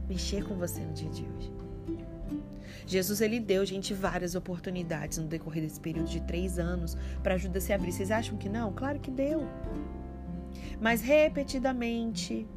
mexer 0.10 0.44
com 0.44 0.56
você 0.56 0.82
no 0.82 0.94
dia 0.94 1.10
de 1.10 1.24
hoje. 1.24 1.62
Jesus 2.86 3.22
ele 3.22 3.40
deu, 3.40 3.66
gente, 3.66 3.94
várias 3.94 4.36
oportunidades 4.36 5.18
no 5.18 5.28
decorrer 5.28 5.64
desse 5.64 5.80
período 5.80 6.10
de 6.10 6.20
três 6.22 6.60
anos 6.60 6.98
para 7.24 7.38
Judas 7.38 7.64
se 7.64 7.72
abrir. 7.72 7.92
Vocês 7.92 8.12
acham 8.12 8.38
que 8.38 8.50
não? 8.50 8.74
Claro 8.74 9.00
que 9.00 9.12
deu. 9.12 9.48
Mas 10.80 11.02
repetidamente, 11.02 12.48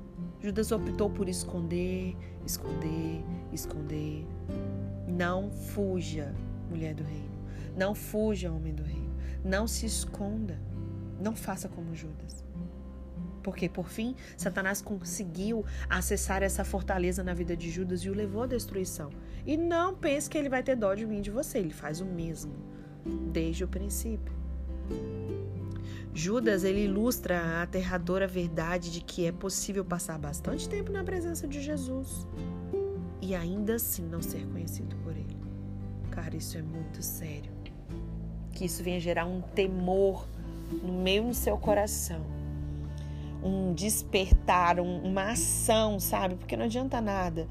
Judas 0.41 0.73
optou 0.73 1.11
por 1.11 1.29
esconder, 1.29 2.17
esconder, 2.45 3.25
esconder. 3.53 4.27
Não 5.07 5.51
fuja, 5.51 6.35
mulher 6.69 6.95
do 6.95 7.05
reino. 7.05 7.35
Não 7.77 7.95
fuja, 7.95 8.53
homem 8.53 8.75
do 8.75 8.83
reino. 8.83 9.15
Não 9.45 9.67
se 9.67 9.87
esconda. 9.87 10.59
Não 11.21 11.35
faça 11.35 11.69
como 11.69 11.95
Judas. 11.95 12.45
Porque, 13.43 13.69
por 13.69 13.89
fim, 13.89 14.17
Satanás 14.37 14.81
conseguiu 14.81 15.65
acessar 15.89 16.43
essa 16.43 16.65
fortaleza 16.65 17.23
na 17.23 17.35
vida 17.35 17.55
de 17.55 17.71
Judas 17.71 18.01
e 18.01 18.09
o 18.09 18.15
levou 18.15 18.43
à 18.45 18.47
destruição. 18.47 19.11
E 19.45 19.57
não 19.57 19.95
pense 19.95 20.31
que 20.31 20.39
ele 20.39 20.49
vai 20.49 20.63
ter 20.63 20.77
dó 20.77 20.95
de 20.95 21.07
mim 21.07 21.21
de 21.21 21.31
você. 21.31 21.59
Ele 21.59 21.73
faz 21.73 22.01
o 22.01 22.07
mesmo, 22.07 22.55
desde 23.31 23.63
o 23.63 23.69
princípio. 23.69 24.33
Judas 26.15 26.63
ele 26.63 26.85
ilustra 26.85 27.41
a 27.41 27.63
aterradora 27.65 28.25
verdade 28.25 28.93
de 28.93 29.01
que 29.01 29.27
é 29.27 29.33
possível 29.33 29.85
passar 29.85 30.17
bastante 30.17 30.69
tempo 30.69 30.93
na 30.93 31.03
presença 31.03 31.49
de 31.49 31.61
Jesus 31.61 32.25
e 33.21 33.35
ainda 33.35 33.75
assim 33.75 34.03
não 34.03 34.23
ser 34.23 34.47
conhecido 34.47 34.95
por 35.03 35.11
ele. 35.11 35.37
Cara, 36.13 36.37
isso 36.37 36.57
é 36.57 36.63
muito 36.63 37.03
sério. 37.03 37.51
Que 38.53 38.67
isso 38.67 38.81
venha 38.85 39.01
gerar 39.01 39.27
um 39.27 39.41
temor 39.41 40.25
no 40.71 40.93
meio 40.93 41.25
do 41.25 41.35
seu 41.35 41.59
coração, 41.59 42.25
um 43.43 43.75
despertar, 43.75 44.79
um, 44.79 45.03
uma 45.03 45.33
ação, 45.33 45.99
sabe? 45.99 46.37
Porque 46.37 46.57
não 46.57 46.67
adianta 46.67 47.01
nada 47.01 47.49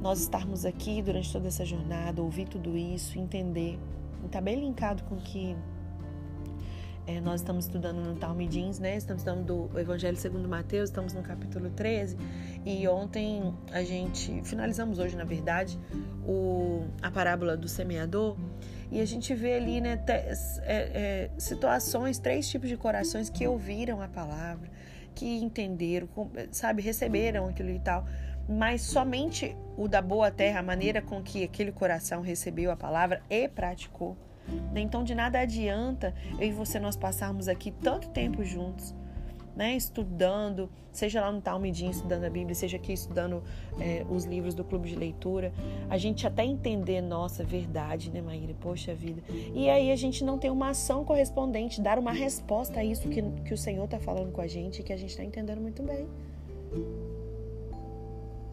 nós 0.00 0.20
estarmos 0.20 0.64
aqui 0.64 1.02
durante 1.02 1.30
toda 1.30 1.48
essa 1.48 1.66
jornada, 1.66 2.22
ouvir 2.22 2.48
tudo 2.48 2.76
isso, 2.78 3.18
entender. 3.18 3.78
Está 4.24 4.40
bem 4.40 4.58
linkado 4.58 5.02
com 5.04 5.16
que 5.16 5.54
é, 7.06 7.20
nós 7.20 7.40
estamos 7.40 7.66
estudando 7.66 7.98
no 7.98 8.16
Talmidins, 8.16 8.80
né? 8.80 8.96
Estamos 8.96 9.22
estudando 9.22 9.68
do 9.68 9.78
Evangelho 9.78 10.16
segundo 10.16 10.48
Mateus, 10.48 10.90
estamos 10.90 11.12
no 11.14 11.22
capítulo 11.22 11.70
13. 11.70 12.16
E 12.64 12.86
ontem 12.88 13.54
a 13.70 13.82
gente, 13.84 14.42
finalizamos 14.42 14.98
hoje, 14.98 15.16
na 15.16 15.22
verdade, 15.22 15.78
o, 16.26 16.84
a 17.00 17.10
parábola 17.10 17.56
do 17.56 17.68
semeador. 17.68 18.36
E 18.90 19.00
a 19.00 19.04
gente 19.04 19.34
vê 19.34 19.54
ali, 19.54 19.80
né, 19.80 19.96
te, 19.96 20.12
é, 20.12 20.30
é, 20.64 21.30
situações, 21.38 22.18
três 22.18 22.48
tipos 22.48 22.68
de 22.68 22.76
corações 22.76 23.30
que 23.30 23.46
ouviram 23.46 24.02
a 24.02 24.08
palavra, 24.08 24.68
que 25.14 25.38
entenderam, 25.38 26.08
sabe, 26.50 26.82
receberam 26.82 27.48
aquilo 27.48 27.70
e 27.70 27.78
tal. 27.78 28.04
Mas 28.48 28.82
somente 28.82 29.56
o 29.76 29.86
da 29.86 30.02
boa 30.02 30.30
terra, 30.30 30.58
a 30.58 30.62
maneira 30.62 31.00
com 31.00 31.22
que 31.22 31.44
aquele 31.44 31.70
coração 31.70 32.20
recebeu 32.20 32.70
a 32.72 32.76
palavra 32.76 33.22
e 33.30 33.48
praticou 33.48 34.16
então 34.74 35.02
de 35.02 35.14
nada 35.14 35.40
adianta 35.40 36.14
eu 36.38 36.48
e 36.48 36.52
você 36.52 36.78
nós 36.78 36.96
passarmos 36.96 37.48
aqui 37.48 37.70
tanto 37.70 38.08
tempo 38.08 38.44
juntos, 38.44 38.94
né, 39.56 39.74
estudando, 39.74 40.68
seja 40.92 41.22
lá 41.22 41.32
no 41.32 41.40
Talmudinho 41.40 41.90
estudando 41.90 42.24
a 42.24 42.30
Bíblia, 42.30 42.54
seja 42.54 42.76
aqui 42.76 42.92
estudando 42.92 43.42
é, 43.80 44.04
os 44.10 44.24
livros 44.24 44.54
do 44.54 44.62
clube 44.62 44.90
de 44.90 44.94
leitura, 44.94 45.50
a 45.88 45.96
gente 45.96 46.26
até 46.26 46.44
entender 46.44 47.00
nossa 47.00 47.42
verdade, 47.42 48.10
né, 48.10 48.20
Maíra? 48.20 48.54
Poxa 48.60 48.94
vida. 48.94 49.22
E 49.54 49.70
aí 49.70 49.90
a 49.90 49.96
gente 49.96 50.22
não 50.22 50.38
tem 50.38 50.50
uma 50.50 50.70
ação 50.70 51.06
correspondente, 51.06 51.80
dar 51.80 51.98
uma 51.98 52.12
resposta 52.12 52.80
a 52.80 52.84
isso 52.84 53.08
que, 53.08 53.22
que 53.22 53.54
o 53.54 53.58
Senhor 53.58 53.86
está 53.86 53.98
falando 53.98 54.30
com 54.30 54.42
a 54.42 54.46
gente 54.46 54.80
e 54.80 54.82
que 54.82 54.92
a 54.92 54.96
gente 54.96 55.10
está 55.10 55.24
entendendo 55.24 55.60
muito 55.60 55.82
bem. 55.82 56.06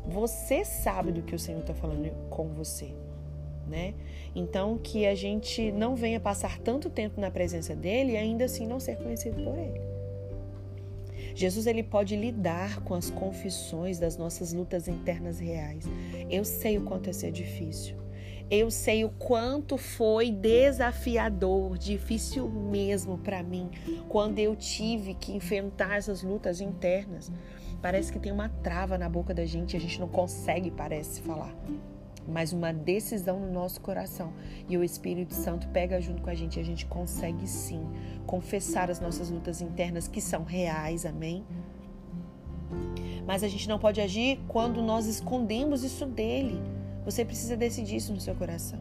Você 0.07 0.63
sabe 0.63 1.11
do 1.11 1.21
que 1.21 1.35
o 1.35 1.39
Senhor 1.39 1.59
está 1.59 1.73
falando 1.73 2.09
com 2.29 2.47
você 2.49 3.02
né? 3.73 3.95
Então 4.35 4.77
que 4.77 5.07
a 5.07 5.15
gente 5.15 5.71
não 5.71 5.95
venha 5.95 6.19
passar 6.19 6.59
tanto 6.59 6.91
tempo 6.91 7.19
na 7.19 7.31
presença 7.31 7.75
dele 7.75 8.11
e 8.11 8.17
ainda 8.17 8.45
assim 8.45 8.67
não 8.67 8.79
ser 8.79 8.97
conhecido 8.97 9.43
por 9.43 9.57
ele. 9.57 9.81
Jesus 11.33 11.65
ele 11.65 11.81
pode 11.81 12.15
lidar 12.15 12.81
com 12.81 12.93
as 12.93 13.09
confissões 13.09 13.97
das 13.97 14.15
nossas 14.15 14.53
lutas 14.53 14.87
internas 14.87 15.39
reais. 15.39 15.85
Eu 16.29 16.45
sei 16.45 16.77
o 16.77 16.83
quanto 16.83 17.09
é 17.09 17.13
ser 17.13 17.31
difícil. 17.31 17.97
Eu 18.51 18.69
sei 18.69 19.03
o 19.03 19.09
quanto 19.09 19.75
foi 19.75 20.29
desafiador, 20.29 21.75
difícil 21.75 22.47
mesmo 22.47 23.17
para 23.17 23.41
mim, 23.41 23.71
quando 24.07 24.37
eu 24.37 24.55
tive 24.55 25.15
que 25.15 25.33
enfrentar 25.33 25.97
essas 25.97 26.21
lutas 26.21 26.61
internas. 26.61 27.31
Parece 27.81 28.13
que 28.13 28.19
tem 28.19 28.31
uma 28.31 28.49
trava 28.49 28.95
na 28.99 29.09
boca 29.09 29.33
da 29.33 29.45
gente, 29.45 29.75
a 29.75 29.79
gente 29.79 29.99
não 29.99 30.07
consegue, 30.07 30.69
parece, 30.69 31.21
falar 31.21 31.55
mas 32.27 32.53
uma 32.53 32.71
decisão 32.71 33.39
no 33.39 33.51
nosso 33.51 33.81
coração. 33.81 34.33
E 34.67 34.77
o 34.77 34.83
Espírito 34.83 35.33
Santo 35.33 35.67
pega 35.69 35.99
junto 35.99 36.21
com 36.21 36.29
a 36.29 36.35
gente 36.35 36.57
e 36.57 36.59
a 36.61 36.65
gente 36.65 36.85
consegue 36.85 37.47
sim 37.47 37.81
confessar 38.25 38.89
as 38.89 38.99
nossas 38.99 39.29
lutas 39.29 39.61
internas 39.61 40.07
que 40.07 40.21
são 40.21 40.43
reais, 40.43 41.05
amém? 41.05 41.43
Mas 43.25 43.43
a 43.43 43.47
gente 43.47 43.69
não 43.69 43.79
pode 43.79 44.01
agir 44.01 44.39
quando 44.47 44.81
nós 44.81 45.05
escondemos 45.05 45.83
isso 45.83 46.05
dele. 46.05 46.61
Você 47.05 47.23
precisa 47.23 47.55
decidir 47.55 47.97
isso 47.97 48.13
no 48.13 48.19
seu 48.19 48.35
coração. 48.35 48.79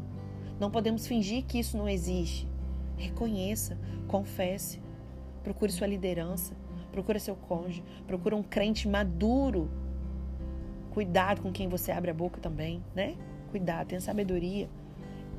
Não 0.59 0.71
podemos 0.71 1.07
fingir 1.07 1.45
que 1.45 1.59
isso 1.59 1.77
não 1.77 1.89
existe. 1.89 2.49
Reconheça, 2.97 3.79
confesse, 4.07 4.81
procure 5.43 5.73
sua 5.73 5.87
liderança, 5.87 6.55
procure 6.93 7.19
seu 7.19 7.35
cônjuge, 7.35 7.83
procure 8.07 8.35
um 8.35 8.43
crente 8.43 8.89
maduro. 8.89 9.69
Cuidado 10.93 11.41
com 11.41 11.51
quem 11.51 11.69
você 11.69 11.91
abre 11.91 12.11
a 12.11 12.15
boca 12.15 12.41
também, 12.41 12.83
né? 12.95 13.17
Cuidado, 13.53 13.89
tenha 13.89 14.01
sabedoria. 14.01 14.69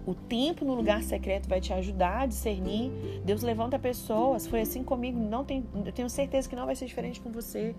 O 0.05 0.13
tempo 0.13 0.65
no 0.65 0.74
lugar 0.74 1.01
secreto 1.01 1.48
vai 1.48 1.62
te 1.62 1.72
ajudar 1.74 2.22
a 2.22 2.25
discernir. 2.25 2.91
Deus 3.24 3.41
levanta 3.41 3.79
pessoas. 3.79 4.46
Foi 4.46 4.62
assim 4.62 4.84
comigo. 4.84 5.17
Não 5.17 5.46
tem, 5.46 5.65
eu 5.74 5.91
tenho 5.91 6.10
certeza 6.10 6.48
que 6.48 6.55
não 6.55 6.65
vai 6.65 6.75
ser 6.75 6.86
diferente 6.86 7.22
com 7.22 7.32
você. 7.32 7.74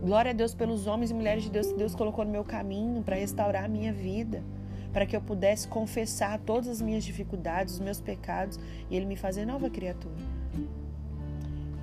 Glória 0.00 0.30
a 0.30 0.34
Deus 0.34 0.54
pelos 0.54 0.86
homens 0.86 1.10
e 1.10 1.14
mulheres 1.14 1.42
de 1.42 1.50
Deus 1.50 1.72
que 1.72 1.78
Deus 1.78 1.94
colocou 1.94 2.24
no 2.24 2.30
meu 2.30 2.44
caminho 2.44 3.02
para 3.02 3.16
restaurar 3.16 3.64
a 3.64 3.68
minha 3.68 3.92
vida, 3.92 4.44
para 4.92 5.04
que 5.04 5.16
eu 5.16 5.20
pudesse 5.20 5.66
confessar 5.66 6.38
todas 6.38 6.68
as 6.68 6.80
minhas 6.80 7.02
dificuldades, 7.02 7.74
os 7.74 7.80
meus 7.80 8.00
pecados 8.00 8.58
e 8.88 8.96
Ele 8.96 9.04
me 9.04 9.16
fazer 9.16 9.44
nova 9.44 9.68
criatura. 9.68 10.14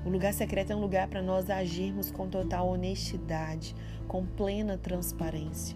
O 0.05 0.09
lugar 0.09 0.33
secreto 0.33 0.71
é 0.71 0.75
um 0.75 0.79
lugar 0.79 1.07
para 1.07 1.21
nós 1.21 1.49
agirmos 1.49 2.09
com 2.09 2.29
total 2.29 2.69
honestidade, 2.69 3.75
com 4.07 4.25
plena 4.25 4.77
transparência. 4.77 5.75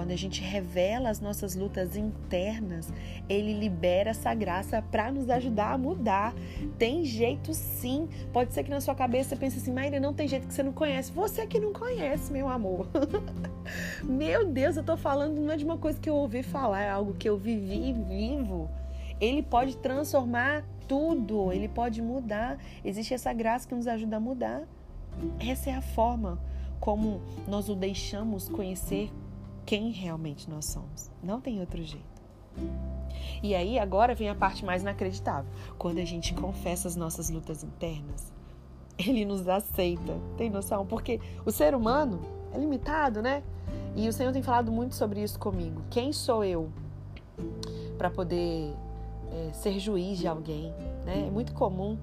Quando 0.00 0.12
a 0.12 0.16
gente 0.16 0.40
revela 0.40 1.10
as 1.10 1.20
nossas 1.20 1.54
lutas 1.54 1.94
internas, 1.94 2.90
ele 3.28 3.52
libera 3.52 4.08
essa 4.12 4.32
graça 4.32 4.80
para 4.80 5.12
nos 5.12 5.28
ajudar 5.28 5.74
a 5.74 5.76
mudar. 5.76 6.34
Tem 6.78 7.04
jeito 7.04 7.52
sim. 7.52 8.08
Pode 8.32 8.54
ser 8.54 8.64
que 8.64 8.70
na 8.70 8.80
sua 8.80 8.94
cabeça 8.94 9.28
você 9.28 9.36
pense 9.36 9.58
assim, 9.58 9.70
Maíra, 9.70 10.00
não 10.00 10.14
tem 10.14 10.26
jeito 10.26 10.46
que 10.46 10.54
você 10.54 10.62
não 10.62 10.72
conhece. 10.72 11.12
Você 11.12 11.46
que 11.46 11.60
não 11.60 11.74
conhece, 11.74 12.32
meu 12.32 12.48
amor. 12.48 12.88
meu 14.02 14.46
Deus, 14.46 14.78
eu 14.78 14.82
tô 14.82 14.96
falando 14.96 15.38
não 15.38 15.52
é 15.52 15.58
de 15.58 15.66
uma 15.66 15.76
coisa 15.76 16.00
que 16.00 16.08
eu 16.08 16.16
ouvi 16.16 16.42
falar, 16.42 16.80
é 16.80 16.88
algo 16.88 17.12
que 17.12 17.28
eu 17.28 17.36
vivi 17.36 17.90
e 17.90 17.92
vivo. 17.92 18.70
Ele 19.20 19.42
pode 19.42 19.76
transformar 19.76 20.64
tudo, 20.88 21.52
ele 21.52 21.68
pode 21.68 22.00
mudar. 22.00 22.56
Existe 22.82 23.12
essa 23.12 23.34
graça 23.34 23.68
que 23.68 23.74
nos 23.74 23.86
ajuda 23.86 24.16
a 24.16 24.20
mudar. 24.20 24.62
Essa 25.38 25.68
é 25.68 25.74
a 25.74 25.82
forma 25.82 26.40
como 26.80 27.20
nós 27.46 27.68
o 27.68 27.74
deixamos 27.74 28.48
conhecer 28.48 29.12
quem 29.64 29.90
realmente 29.90 30.48
nós 30.48 30.66
somos. 30.66 31.10
Não 31.22 31.40
tem 31.40 31.60
outro 31.60 31.82
jeito. 31.82 32.20
E 33.42 33.54
aí 33.54 33.78
agora 33.78 34.14
vem 34.14 34.28
a 34.28 34.34
parte 34.34 34.64
mais 34.64 34.82
inacreditável. 34.82 35.50
Quando 35.78 35.98
a 35.98 36.04
gente 36.04 36.34
confessa 36.34 36.88
as 36.88 36.96
nossas 36.96 37.30
lutas 37.30 37.62
internas, 37.62 38.32
ele 38.98 39.24
nos 39.24 39.48
aceita. 39.48 40.18
Tem 40.36 40.50
noção? 40.50 40.86
Porque 40.86 41.20
o 41.44 41.50
ser 41.50 41.74
humano 41.74 42.20
é 42.52 42.58
limitado, 42.58 43.22
né? 43.22 43.42
E 43.96 44.08
o 44.08 44.12
Senhor 44.12 44.32
tem 44.32 44.42
falado 44.42 44.70
muito 44.70 44.94
sobre 44.94 45.22
isso 45.22 45.38
comigo. 45.38 45.82
Quem 45.90 46.12
sou 46.12 46.44
eu 46.44 46.70
para 47.96 48.10
poder 48.10 48.74
é, 49.32 49.52
ser 49.52 49.78
juiz 49.78 50.18
de 50.18 50.28
alguém? 50.28 50.72
Né? 51.04 51.26
É 51.26 51.30
muito 51.30 51.52
comum 51.54 51.96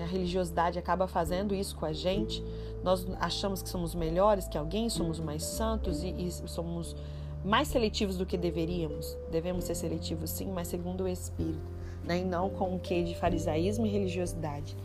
a 0.00 0.06
religiosidade 0.06 0.78
acaba 0.78 1.06
fazendo 1.06 1.54
isso 1.54 1.76
com 1.76 1.84
a 1.84 1.92
gente. 1.92 2.42
Nós 2.82 3.06
achamos 3.20 3.62
que 3.62 3.68
somos 3.68 3.94
melhores 3.94 4.48
que 4.48 4.56
alguém, 4.56 4.88
somos 4.88 5.20
mais 5.20 5.42
santos 5.42 6.02
e, 6.02 6.08
e 6.10 6.30
somos 6.30 6.96
mais 7.44 7.68
seletivos 7.68 8.16
do 8.16 8.24
que 8.24 8.36
deveríamos. 8.36 9.16
Devemos 9.30 9.64
ser 9.64 9.74
seletivos, 9.74 10.30
sim, 10.30 10.46
mas 10.46 10.68
segundo 10.68 11.04
o 11.04 11.08
Espírito, 11.08 11.60
né? 12.04 12.18
e 12.18 12.24
não 12.24 12.48
com 12.50 12.74
o 12.74 12.78
que 12.78 13.02
de 13.02 13.14
farisaísmo 13.14 13.86
e 13.86 13.90
religiosidade. 13.90 14.76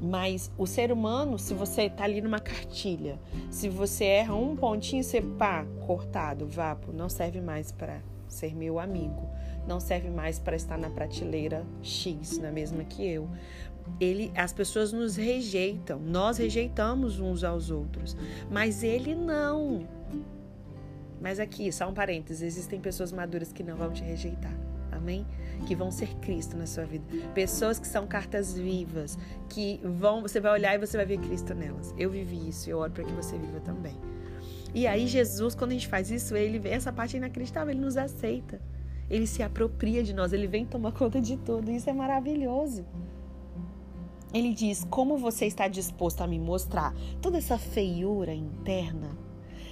Mas 0.00 0.50
o 0.58 0.66
ser 0.66 0.90
humano, 0.90 1.38
se 1.38 1.54
você 1.54 1.82
está 1.82 2.04
ali 2.04 2.20
numa 2.20 2.40
cartilha, 2.40 3.20
se 3.50 3.68
você 3.68 4.04
erra 4.04 4.34
um 4.34 4.56
pontinho, 4.56 5.04
você 5.04 5.22
pá, 5.22 5.64
cortado, 5.86 6.44
vapo, 6.44 6.92
não 6.92 7.08
serve 7.08 7.40
mais 7.40 7.70
para 7.70 8.00
ser 8.26 8.52
meu 8.52 8.80
amigo, 8.80 9.28
não 9.64 9.78
serve 9.78 10.10
mais 10.10 10.40
para 10.40 10.56
estar 10.56 10.76
na 10.76 10.90
prateleira 10.90 11.64
X, 11.82 12.38
na 12.38 12.50
mesma 12.50 12.82
que 12.82 13.06
eu 13.06 13.28
ele, 14.00 14.32
as 14.36 14.52
pessoas 14.52 14.92
nos 14.92 15.16
rejeitam, 15.16 15.98
nós 16.00 16.38
rejeitamos 16.38 17.20
uns 17.20 17.44
aos 17.44 17.70
outros, 17.70 18.16
mas 18.50 18.82
ele 18.82 19.14
não. 19.14 19.86
Mas 21.20 21.38
aqui, 21.38 21.70
só 21.70 21.88
um 21.88 21.94
parênteses, 21.94 22.42
existem 22.42 22.80
pessoas 22.80 23.12
maduras 23.12 23.52
que 23.52 23.62
não 23.62 23.76
vão 23.76 23.92
te 23.92 24.02
rejeitar. 24.02 24.52
Amém? 24.90 25.26
Que 25.66 25.74
vão 25.74 25.90
ser 25.90 26.14
Cristo 26.16 26.56
na 26.56 26.66
sua 26.66 26.84
vida. 26.84 27.04
Pessoas 27.34 27.78
que 27.78 27.86
são 27.86 28.06
cartas 28.06 28.54
vivas, 28.54 29.16
que 29.48 29.80
vão, 29.84 30.20
você 30.20 30.40
vai 30.40 30.52
olhar 30.52 30.74
e 30.74 30.78
você 30.78 30.96
vai 30.96 31.06
ver 31.06 31.18
Cristo 31.18 31.54
nelas. 31.54 31.94
Eu 31.96 32.10
vivi 32.10 32.48
isso, 32.48 32.68
eu 32.68 32.78
oro 32.78 32.90
para 32.90 33.04
que 33.04 33.12
você 33.12 33.38
viva 33.38 33.60
também. 33.60 33.96
E 34.74 34.86
aí 34.86 35.06
Jesus, 35.06 35.54
quando 35.54 35.70
a 35.70 35.74
gente 35.74 35.88
faz 35.88 36.10
isso, 36.10 36.34
ele 36.36 36.58
vê 36.58 36.70
essa 36.70 36.92
parte 36.92 37.16
inacreditável, 37.16 37.72
ele 37.72 37.80
nos 37.80 37.96
aceita. 37.96 38.60
Ele 39.08 39.26
se 39.26 39.42
apropria 39.42 40.02
de 40.02 40.14
nós, 40.14 40.32
ele 40.32 40.46
vem 40.46 40.64
tomar 40.64 40.92
conta 40.92 41.20
de 41.20 41.36
tudo. 41.36 41.70
Isso 41.70 41.88
é 41.88 41.92
maravilhoso. 41.92 42.84
Ele 44.32 44.54
diz: 44.54 44.86
Como 44.88 45.16
você 45.18 45.46
está 45.46 45.68
disposto 45.68 46.22
a 46.22 46.26
me 46.26 46.38
mostrar 46.38 46.94
toda 47.20 47.38
essa 47.38 47.58
feiura 47.58 48.34
interna? 48.34 49.10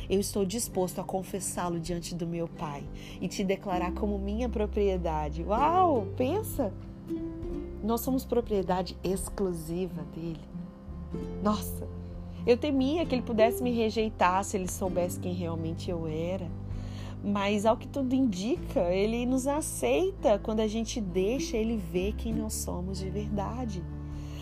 Eu 0.09 0.19
estou 0.19 0.45
disposto 0.45 1.01
a 1.01 1.05
confessá-lo 1.05 1.79
diante 1.79 2.15
do 2.15 2.27
meu 2.27 2.49
Pai 2.49 2.83
e 3.21 3.29
te 3.29 3.45
declarar 3.45 3.93
como 3.93 4.19
minha 4.19 4.49
propriedade. 4.49 5.45
Uau! 5.45 6.09
Pensa! 6.17 6.73
Nós 7.83 8.01
somos 8.01 8.25
propriedade 8.25 8.97
exclusiva 9.05 10.03
dele. 10.15 10.41
Nossa! 11.43 11.89
Eu 12.47 12.57
temia 12.57 13.07
que 13.07 13.15
ele 13.15 13.23
pudesse 13.23 13.63
me 13.63 13.71
rejeitar 13.71 14.43
se 14.45 14.57
ele 14.57 14.71
soubesse 14.71 15.21
quem 15.21 15.33
realmente 15.33 15.91
eu 15.91 16.07
era. 16.07 16.51
Mas 17.23 17.67
ao 17.67 17.77
que 17.77 17.87
tudo 17.87 18.15
indica, 18.15 18.93
ele 18.93 19.27
nos 19.27 19.47
aceita 19.47 20.39
quando 20.39 20.61
a 20.61 20.67
gente 20.67 21.01
deixa 21.01 21.57
ele 21.57 21.77
ver 21.77 22.15
quem 22.15 22.33
nós 22.35 22.55
somos 22.55 22.99
de 22.99 23.11
verdade. 23.11 23.83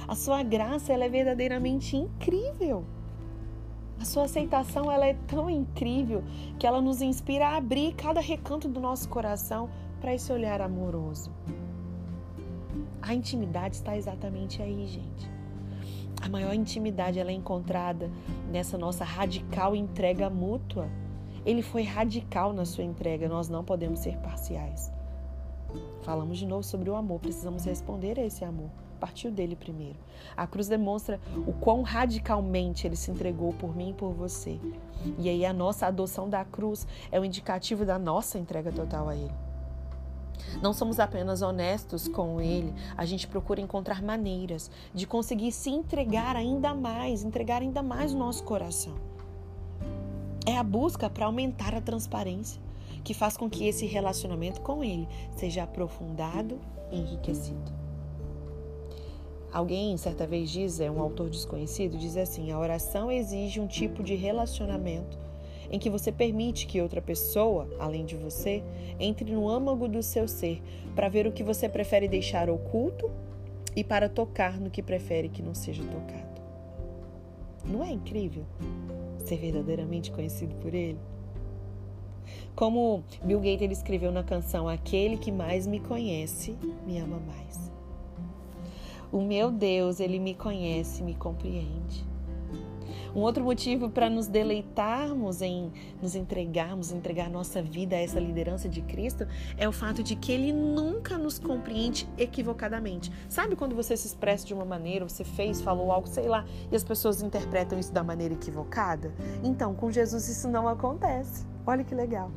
A 0.08 0.14
sua 0.14 0.42
graça 0.42 0.90
ela 0.90 1.04
é 1.04 1.08
verdadeiramente 1.10 1.94
incrível. 1.94 2.82
A 4.00 4.06
sua 4.06 4.24
aceitação 4.24 4.90
ela 4.90 5.06
é 5.06 5.12
tão 5.26 5.50
incrível 5.50 6.24
que 6.58 6.66
ela 6.66 6.80
nos 6.80 7.02
inspira 7.02 7.48
a 7.48 7.56
abrir 7.58 7.92
cada 7.94 8.18
recanto 8.18 8.68
do 8.68 8.80
nosso 8.80 9.06
coração 9.10 9.68
para 10.00 10.14
esse 10.14 10.32
olhar 10.32 10.62
amoroso. 10.62 11.30
A 13.02 13.12
intimidade 13.12 13.76
está 13.76 13.98
exatamente 13.98 14.62
aí, 14.62 14.86
gente. 14.86 15.30
A 16.22 16.28
maior 16.28 16.54
intimidade 16.54 17.18
ela 17.18 17.30
é 17.30 17.34
encontrada 17.34 18.10
nessa 18.50 18.78
nossa 18.78 19.04
radical 19.04 19.76
entrega 19.76 20.30
mútua. 20.30 20.88
Ele 21.44 21.60
foi 21.60 21.82
radical 21.82 22.54
na 22.54 22.64
sua 22.64 22.84
entrega, 22.84 23.28
nós 23.28 23.50
não 23.50 23.62
podemos 23.62 23.98
ser 23.98 24.16
parciais. 24.18 24.90
Falamos 26.02 26.38
de 26.38 26.46
novo 26.46 26.62
sobre 26.62 26.88
o 26.88 26.94
amor, 26.94 27.20
precisamos 27.20 27.66
responder 27.66 28.18
a 28.18 28.24
esse 28.24 28.42
amor 28.42 28.70
partiu 28.98 29.30
dele 29.30 29.56
primeiro. 29.56 29.98
A 30.36 30.46
cruz 30.46 30.68
demonstra 30.68 31.20
o 31.46 31.52
quão 31.52 31.82
radicalmente 31.82 32.86
ele 32.86 32.96
se 32.96 33.10
entregou 33.10 33.52
por 33.54 33.74
mim 33.74 33.90
e 33.90 33.94
por 33.94 34.12
você. 34.12 34.58
E 35.18 35.28
aí 35.28 35.46
a 35.46 35.52
nossa 35.52 35.86
adoção 35.86 36.28
da 36.28 36.44
cruz 36.44 36.86
é 37.10 37.18
o 37.18 37.24
indicativo 37.24 37.84
da 37.84 37.98
nossa 37.98 38.38
entrega 38.38 38.72
total 38.72 39.08
a 39.08 39.16
ele. 39.16 39.48
Não 40.62 40.72
somos 40.72 40.98
apenas 40.98 41.42
honestos 41.42 42.08
com 42.08 42.40
ele, 42.40 42.72
a 42.96 43.04
gente 43.04 43.26
procura 43.26 43.60
encontrar 43.60 44.02
maneiras 44.02 44.70
de 44.94 45.06
conseguir 45.06 45.52
se 45.52 45.70
entregar 45.70 46.36
ainda 46.36 46.74
mais, 46.74 47.22
entregar 47.22 47.62
ainda 47.62 47.82
mais 47.82 48.12
o 48.12 48.18
nosso 48.18 48.42
coração. 48.44 48.94
É 50.46 50.56
a 50.56 50.62
busca 50.62 51.10
para 51.10 51.26
aumentar 51.26 51.74
a 51.74 51.80
transparência, 51.80 52.60
que 53.04 53.14
faz 53.14 53.36
com 53.36 53.48
que 53.48 53.66
esse 53.66 53.86
relacionamento 53.86 54.60
com 54.60 54.82
ele 54.82 55.08
seja 55.36 55.62
aprofundado 55.62 56.58
e 56.90 56.98
enriquecido. 56.98 57.77
Alguém 59.52 59.96
certa 59.96 60.26
vez 60.26 60.50
diz, 60.50 60.78
é 60.80 60.90
um 60.90 61.00
autor 61.00 61.30
desconhecido, 61.30 61.96
diz 61.96 62.16
assim: 62.16 62.50
a 62.50 62.58
oração 62.58 63.10
exige 63.10 63.60
um 63.60 63.66
tipo 63.66 64.02
de 64.02 64.14
relacionamento 64.14 65.18
em 65.70 65.78
que 65.78 65.90
você 65.90 66.10
permite 66.10 66.66
que 66.66 66.80
outra 66.80 67.00
pessoa, 67.00 67.68
além 67.78 68.04
de 68.04 68.16
você, 68.16 68.62
entre 68.98 69.30
no 69.32 69.48
âmago 69.48 69.86
do 69.86 70.02
seu 70.02 70.26
ser 70.26 70.62
para 70.94 71.08
ver 71.08 71.26
o 71.26 71.32
que 71.32 71.44
você 71.44 71.68
prefere 71.68 72.08
deixar 72.08 72.48
oculto 72.48 73.10
e 73.76 73.84
para 73.84 74.08
tocar 74.08 74.58
no 74.58 74.70
que 74.70 74.82
prefere 74.82 75.28
que 75.28 75.42
não 75.42 75.54
seja 75.54 75.82
tocado. 75.84 76.40
Não 77.64 77.84
é 77.84 77.90
incrível 77.90 78.44
ser 79.18 79.36
verdadeiramente 79.36 80.10
conhecido 80.10 80.54
por 80.56 80.74
ele? 80.74 80.98
Como 82.54 83.04
Bill 83.22 83.40
Gates 83.40 83.78
escreveu 83.78 84.10
na 84.10 84.22
canção 84.22 84.68
Aquele 84.68 85.16
que 85.16 85.30
mais 85.30 85.66
me 85.66 85.80
conhece, 85.80 86.56
me 86.86 86.98
ama 86.98 87.20
mais. 87.20 87.67
O 89.10 89.22
meu 89.22 89.50
Deus, 89.50 90.00
ele 90.00 90.18
me 90.18 90.34
conhece, 90.34 91.02
me 91.02 91.14
compreende. 91.14 92.06
Um 93.14 93.20
outro 93.20 93.42
motivo 93.42 93.88
para 93.88 94.10
nos 94.10 94.26
deleitarmos 94.26 95.40
em 95.40 95.72
nos 96.00 96.14
entregarmos, 96.14 96.92
entregar 96.92 97.30
nossa 97.30 97.62
vida 97.62 97.96
a 97.96 97.98
essa 97.98 98.20
liderança 98.20 98.68
de 98.68 98.82
Cristo 98.82 99.26
é 99.56 99.68
o 99.68 99.72
fato 99.72 100.02
de 100.02 100.14
que 100.14 100.30
Ele 100.30 100.52
nunca 100.52 101.16
nos 101.16 101.38
compreende 101.38 102.08
equivocadamente. 102.18 103.10
Sabe 103.28 103.56
quando 103.56 103.74
você 103.74 103.96
se 103.96 104.06
expressa 104.06 104.46
de 104.46 104.54
uma 104.54 104.64
maneira, 104.64 105.08
você 105.08 105.24
fez, 105.24 105.60
falou 105.60 105.90
algo, 105.90 106.06
sei 106.06 106.28
lá, 106.28 106.44
e 106.70 106.76
as 106.76 106.84
pessoas 106.84 107.22
interpretam 107.22 107.78
isso 107.78 107.92
da 107.92 108.04
maneira 108.04 108.34
equivocada? 108.34 109.12
Então, 109.42 109.74
com 109.74 109.90
Jesus 109.90 110.28
isso 110.28 110.48
não 110.48 110.68
acontece. 110.68 111.46
Olha 111.66 111.84
que 111.84 111.94
legal. 111.94 112.30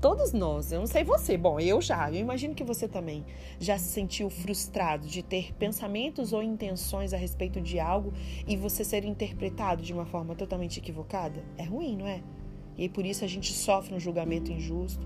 Todos 0.00 0.32
nós, 0.32 0.70
eu 0.70 0.78
não 0.78 0.86
sei 0.86 1.02
você, 1.02 1.36
bom, 1.36 1.58
eu 1.58 1.82
já, 1.82 2.08
eu 2.08 2.20
imagino 2.20 2.54
que 2.54 2.62
você 2.62 2.86
também 2.86 3.24
já 3.58 3.76
se 3.76 3.88
sentiu 3.88 4.30
frustrado 4.30 5.08
de 5.08 5.24
ter 5.24 5.52
pensamentos 5.54 6.32
ou 6.32 6.40
intenções 6.40 7.12
a 7.12 7.16
respeito 7.16 7.60
de 7.60 7.80
algo 7.80 8.12
e 8.46 8.56
você 8.56 8.84
ser 8.84 9.04
interpretado 9.04 9.82
de 9.82 9.92
uma 9.92 10.06
forma 10.06 10.36
totalmente 10.36 10.78
equivocada? 10.78 11.42
É 11.56 11.64
ruim, 11.64 11.96
não 11.96 12.06
é? 12.06 12.22
E 12.76 12.88
por 12.88 13.04
isso 13.04 13.24
a 13.24 13.26
gente 13.26 13.52
sofre 13.52 13.92
um 13.92 13.98
julgamento 13.98 14.52
injusto. 14.52 15.04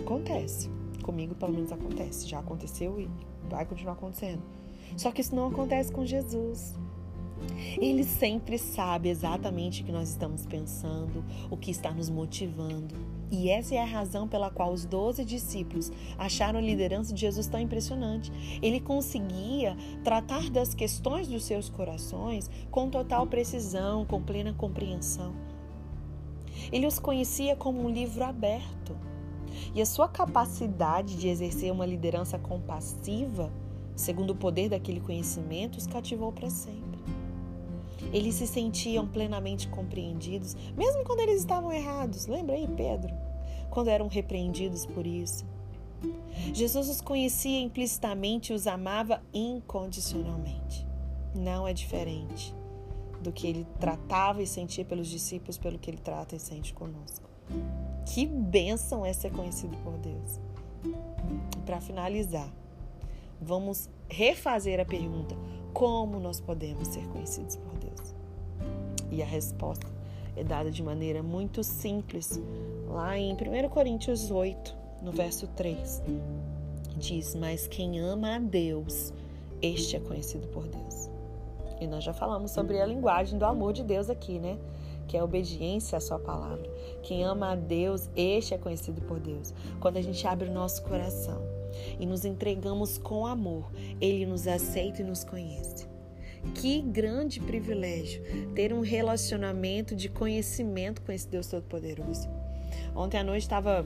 Acontece. 0.00 0.70
Comigo, 1.02 1.34
pelo 1.34 1.52
menos, 1.52 1.72
acontece. 1.72 2.28
Já 2.28 2.38
aconteceu 2.38 3.00
e 3.00 3.10
vai 3.50 3.66
continuar 3.66 3.94
acontecendo. 3.94 4.42
Só 4.96 5.10
que 5.10 5.20
isso 5.20 5.34
não 5.34 5.48
acontece 5.48 5.90
com 5.90 6.06
Jesus. 6.06 6.78
Ele 7.80 8.04
sempre 8.04 8.56
sabe 8.58 9.08
exatamente 9.08 9.82
o 9.82 9.84
que 9.84 9.90
nós 9.90 10.10
estamos 10.10 10.46
pensando, 10.46 11.24
o 11.50 11.56
que 11.56 11.72
está 11.72 11.90
nos 11.90 12.08
motivando. 12.08 12.94
E 13.34 13.48
essa 13.48 13.74
é 13.74 13.78
a 13.78 13.86
razão 13.86 14.28
pela 14.28 14.50
qual 14.50 14.70
os 14.74 14.84
doze 14.84 15.24
discípulos 15.24 15.90
acharam 16.18 16.58
a 16.58 16.62
liderança 16.62 17.14
de 17.14 17.20
Jesus 17.22 17.46
tão 17.46 17.58
impressionante. 17.58 18.30
Ele 18.60 18.78
conseguia 18.78 19.74
tratar 20.04 20.50
das 20.50 20.74
questões 20.74 21.26
dos 21.26 21.42
seus 21.44 21.70
corações 21.70 22.50
com 22.70 22.90
total 22.90 23.26
precisão, 23.26 24.04
com 24.04 24.22
plena 24.22 24.52
compreensão. 24.52 25.32
Ele 26.70 26.86
os 26.86 26.98
conhecia 26.98 27.56
como 27.56 27.82
um 27.82 27.88
livro 27.88 28.22
aberto. 28.22 28.94
E 29.74 29.80
a 29.80 29.86
sua 29.86 30.08
capacidade 30.08 31.16
de 31.16 31.28
exercer 31.28 31.72
uma 31.72 31.86
liderança 31.86 32.38
compassiva, 32.38 33.50
segundo 33.96 34.30
o 34.30 34.36
poder 34.36 34.68
daquele 34.68 35.00
conhecimento, 35.00 35.78
os 35.78 35.86
cativou 35.86 36.32
para 36.32 36.50
sempre. 36.50 37.00
Eles 38.12 38.34
se 38.34 38.46
sentiam 38.46 39.06
plenamente 39.06 39.68
compreendidos, 39.68 40.54
mesmo 40.76 41.02
quando 41.04 41.20
eles 41.20 41.40
estavam 41.40 41.72
errados. 41.72 42.26
Lembra 42.26 42.56
aí, 42.56 42.68
Pedro? 42.68 43.21
Quando 43.72 43.88
eram 43.88 44.06
repreendidos 44.06 44.84
por 44.84 45.06
isso. 45.06 45.46
Jesus 46.52 46.90
os 46.90 47.00
conhecia 47.00 47.58
implicitamente 47.58 48.52
e 48.52 48.54
os 48.54 48.66
amava 48.66 49.22
incondicionalmente. 49.32 50.86
Não 51.34 51.66
é 51.66 51.72
diferente 51.72 52.54
do 53.22 53.32
que 53.32 53.46
ele 53.46 53.66
tratava 53.80 54.42
e 54.42 54.46
sentia 54.46 54.84
pelos 54.84 55.08
discípulos, 55.08 55.56
pelo 55.56 55.78
que 55.78 55.88
ele 55.88 55.96
trata 55.96 56.36
e 56.36 56.38
sente 56.38 56.74
conosco. 56.74 57.26
Que 58.04 58.26
bênção 58.26 59.06
é 59.06 59.12
ser 59.14 59.32
conhecido 59.32 59.74
por 59.78 59.96
Deus. 59.96 60.38
Para 61.64 61.80
finalizar, 61.80 62.52
vamos 63.40 63.88
refazer 64.06 64.80
a 64.80 64.84
pergunta: 64.84 65.34
como 65.72 66.20
nós 66.20 66.42
podemos 66.42 66.88
ser 66.88 67.08
conhecidos 67.08 67.56
por 67.56 67.78
Deus? 67.78 68.14
E 69.10 69.22
a 69.22 69.26
resposta 69.26 69.86
é 70.36 70.44
dada 70.44 70.70
de 70.70 70.82
maneira 70.82 71.22
muito 71.22 71.62
simples, 71.62 72.38
lá 72.92 73.18
em 73.18 73.32
1 73.32 73.68
Coríntios 73.70 74.30
8, 74.30 74.76
no 75.02 75.10
verso 75.10 75.46
3. 75.48 76.02
Diz: 76.96 77.34
Mas 77.34 77.66
quem 77.66 77.98
ama 77.98 78.36
a 78.36 78.38
Deus, 78.38 79.12
este 79.60 79.96
é 79.96 80.00
conhecido 80.00 80.46
por 80.48 80.68
Deus. 80.68 81.10
E 81.80 81.86
nós 81.86 82.04
já 82.04 82.12
falamos 82.12 82.50
sobre 82.52 82.80
a 82.80 82.86
linguagem 82.86 83.38
do 83.38 83.44
amor 83.44 83.72
de 83.72 83.82
Deus 83.82 84.08
aqui, 84.08 84.38
né? 84.38 84.58
Que 85.08 85.16
é 85.16 85.20
a 85.20 85.24
obediência 85.24 85.98
à 85.98 86.00
sua 86.00 86.18
palavra. 86.18 86.70
Quem 87.02 87.24
ama 87.24 87.52
a 87.52 87.56
Deus, 87.56 88.08
este 88.14 88.54
é 88.54 88.58
conhecido 88.58 89.00
por 89.02 89.18
Deus. 89.18 89.52
Quando 89.80 89.96
a 89.96 90.02
gente 90.02 90.24
abre 90.26 90.48
o 90.48 90.52
nosso 90.52 90.82
coração 90.82 91.42
e 91.98 92.06
nos 92.06 92.24
entregamos 92.24 92.98
com 92.98 93.26
amor, 93.26 93.72
ele 94.00 94.26
nos 94.26 94.46
aceita 94.46 95.02
e 95.02 95.04
nos 95.04 95.24
conhece. 95.24 95.90
Que 96.54 96.80
grande 96.80 97.40
privilégio 97.40 98.22
ter 98.54 98.72
um 98.72 98.80
relacionamento 98.80 99.96
de 99.96 100.08
conhecimento 100.08 101.02
com 101.02 101.10
esse 101.10 101.28
Deus 101.28 101.46
Todo-Poderoso. 101.46 102.41
Ontem 102.94 103.18
à 103.18 103.24
noite 103.24 103.42
estava, 103.42 103.84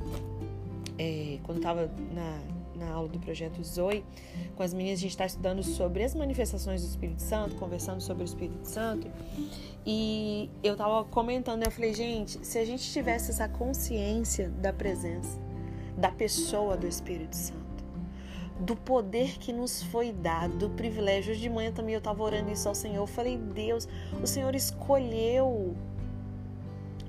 é, 0.98 1.38
quando 1.44 1.58
estava 1.58 1.90
na, 2.12 2.40
na 2.76 2.92
aula 2.92 3.08
do 3.08 3.18
projeto 3.18 3.62
Zoe, 3.62 4.04
com 4.54 4.62
as 4.62 4.72
meninas, 4.72 4.98
a 4.98 5.02
gente 5.02 5.10
está 5.10 5.26
estudando 5.26 5.62
sobre 5.62 6.04
as 6.04 6.14
manifestações 6.14 6.82
do 6.82 6.88
Espírito 6.88 7.22
Santo, 7.22 7.56
conversando 7.56 8.00
sobre 8.00 8.22
o 8.22 8.26
Espírito 8.26 8.66
Santo. 8.68 9.08
E 9.84 10.50
eu 10.62 10.72
estava 10.72 11.04
comentando, 11.04 11.64
eu 11.64 11.70
falei, 11.70 11.94
gente, 11.94 12.44
se 12.44 12.58
a 12.58 12.64
gente 12.64 12.90
tivesse 12.90 13.30
essa 13.30 13.48
consciência 13.48 14.48
da 14.48 14.72
presença, 14.72 15.38
da 15.96 16.10
pessoa 16.10 16.76
do 16.76 16.86
Espírito 16.86 17.36
Santo, 17.36 17.66
do 18.60 18.74
poder 18.74 19.38
que 19.38 19.52
nos 19.52 19.82
foi 19.82 20.12
dado, 20.12 20.56
do 20.56 20.70
privilégio. 20.70 21.32
Hoje 21.32 21.42
de 21.42 21.48
manhã 21.48 21.70
também 21.72 21.94
eu 21.94 21.98
estava 21.98 22.22
orando 22.22 22.50
isso 22.50 22.68
ao 22.68 22.74
Senhor. 22.74 23.02
Eu 23.02 23.06
falei, 23.06 23.36
Deus, 23.36 23.86
o 24.22 24.26
Senhor 24.26 24.54
escolheu 24.54 25.76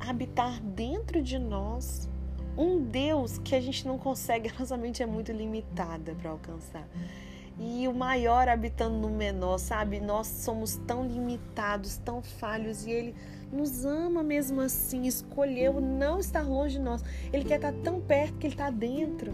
habitar 0.09 0.59
dentro 0.61 1.21
de 1.21 1.37
nós 1.37 2.09
um 2.57 2.81
Deus 2.81 3.37
que 3.37 3.53
a 3.53 3.61
gente 3.61 3.85
não 3.85 3.97
consegue, 3.97 4.49
a 4.55 4.59
nossa 4.59 4.77
mente 4.77 5.03
é 5.03 5.05
muito 5.05 5.31
limitada 5.31 6.15
para 6.15 6.31
alcançar. 6.31 6.87
E 7.59 7.87
o 7.87 7.93
maior 7.93 8.47
habitando 8.47 8.95
no 8.97 9.09
menor, 9.09 9.57
sabe? 9.57 9.99
Nós 9.99 10.27
somos 10.27 10.75
tão 10.85 11.07
limitados, 11.07 11.97
tão 11.97 12.21
falhos 12.21 12.85
e 12.85 12.91
Ele 12.91 13.15
nos 13.51 13.83
ama 13.83 14.21
mesmo 14.21 14.61
assim. 14.61 15.07
Escolheu 15.07 15.81
não 15.81 16.19
estar 16.19 16.43
longe 16.43 16.77
de 16.77 16.83
nós. 16.83 17.03
Ele 17.33 17.43
quer 17.43 17.55
estar 17.55 17.73
tão 17.83 17.99
perto 17.99 18.35
que 18.37 18.45
Ele 18.45 18.53
está 18.53 18.69
dentro. 18.69 19.33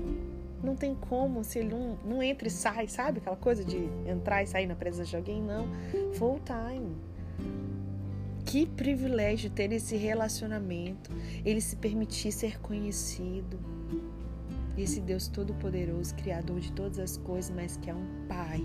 Não 0.64 0.74
tem 0.74 0.96
como 0.96 1.44
se 1.44 1.60
ele 1.60 1.76
não, 1.76 1.98
não 2.06 2.24
entra 2.24 2.48
e 2.48 2.52
sai, 2.52 2.88
sabe? 2.88 3.20
Aquela 3.20 3.36
coisa 3.36 3.66
de 3.66 3.90
entrar 4.08 4.42
e 4.42 4.48
sair 4.48 4.66
na 4.66 4.76
presença 4.76 5.10
de 5.10 5.18
alguém, 5.18 5.42
não. 5.42 5.68
Full 6.14 6.40
time. 6.46 6.96
Que 8.54 8.68
privilégio 8.68 9.50
ter 9.50 9.72
esse 9.72 9.98
relacionamento, 9.98 11.10
ele 11.44 11.60
se 11.60 11.76
permitir 11.76 12.32
ser 12.32 12.62
conhecido. 12.62 13.60
Esse 14.78 15.02
Deus 15.02 15.28
Todo-Poderoso, 15.28 16.13
Criador 16.13 16.60
de 16.60 16.72
todas 16.72 17.00
as 17.00 17.18
coisas, 17.18 17.50
mas 17.50 17.78
que 17.78 17.89
é 17.89 17.96
um 17.96 18.28
Pai. 18.30 18.63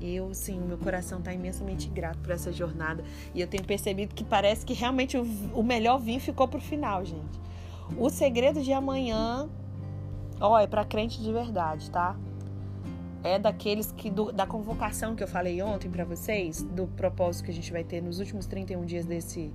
Eu, 0.00 0.32
sim, 0.32 0.58
meu 0.58 0.78
coração 0.78 1.18
está 1.18 1.34
imensamente 1.34 1.90
grato 1.90 2.20
por 2.20 2.30
essa 2.30 2.50
jornada. 2.50 3.04
E 3.34 3.40
eu 3.42 3.46
tenho 3.46 3.64
percebido 3.64 4.14
que 4.14 4.24
parece 4.24 4.64
que 4.64 4.72
realmente 4.72 5.18
o, 5.18 5.24
o 5.52 5.62
melhor 5.62 5.98
vinho 5.98 6.20
ficou 6.20 6.48
para 6.48 6.56
o 6.56 6.62
final, 6.62 7.04
gente. 7.04 7.38
O 7.98 8.08
segredo 8.08 8.62
de 8.62 8.72
amanhã 8.72 9.46
Ó, 10.40 10.58
é 10.58 10.66
para 10.66 10.86
crente 10.86 11.22
de 11.22 11.30
verdade, 11.30 11.90
tá? 11.90 12.16
É 13.22 13.38
daqueles 13.38 13.92
que 13.92 14.10
do, 14.10 14.32
da 14.32 14.46
convocação 14.46 15.14
que 15.14 15.22
eu 15.22 15.28
falei 15.28 15.60
ontem 15.62 15.90
para 15.90 16.04
vocês, 16.04 16.62
do 16.62 16.86
propósito 16.86 17.44
que 17.44 17.50
a 17.50 17.54
gente 17.54 17.70
vai 17.70 17.84
ter 17.84 18.00
nos 18.00 18.18
últimos 18.18 18.46
31 18.46 18.84
dias 18.84 19.04
desse 19.04 19.52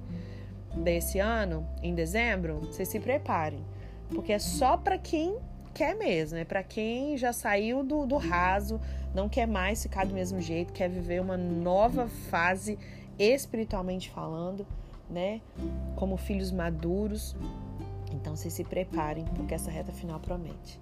desse 0.75 1.19
ano, 1.19 1.65
em 1.81 1.95
dezembro, 1.95 2.59
vocês 2.59 2.89
se 2.89 2.99
preparem, 2.99 3.63
porque 4.09 4.33
é 4.33 4.39
só 4.39 4.75
para 4.75 4.97
quem 4.97 5.37
quer 5.73 5.95
mesmo, 5.95 6.37
é 6.37 6.43
para 6.43 6.63
quem 6.63 7.17
já 7.17 7.31
saiu 7.31 7.83
do, 7.83 8.05
do 8.05 8.17
raso, 8.17 8.79
não 9.13 9.29
quer 9.29 9.47
mais 9.47 9.83
ficar 9.83 10.05
do 10.05 10.13
mesmo 10.13 10.41
jeito, 10.41 10.73
quer 10.73 10.89
viver 10.89 11.21
uma 11.21 11.37
nova 11.37 12.07
fase 12.29 12.77
espiritualmente 13.17 14.09
falando, 14.09 14.65
né? 15.09 15.41
Como 15.95 16.17
filhos 16.17 16.51
maduros, 16.51 17.35
então 18.11 18.35
vocês 18.35 18.53
se 18.53 18.63
preparem, 18.63 19.25
porque 19.35 19.53
essa 19.53 19.71
reta 19.71 19.91
final 19.91 20.19
promete. 20.19 20.79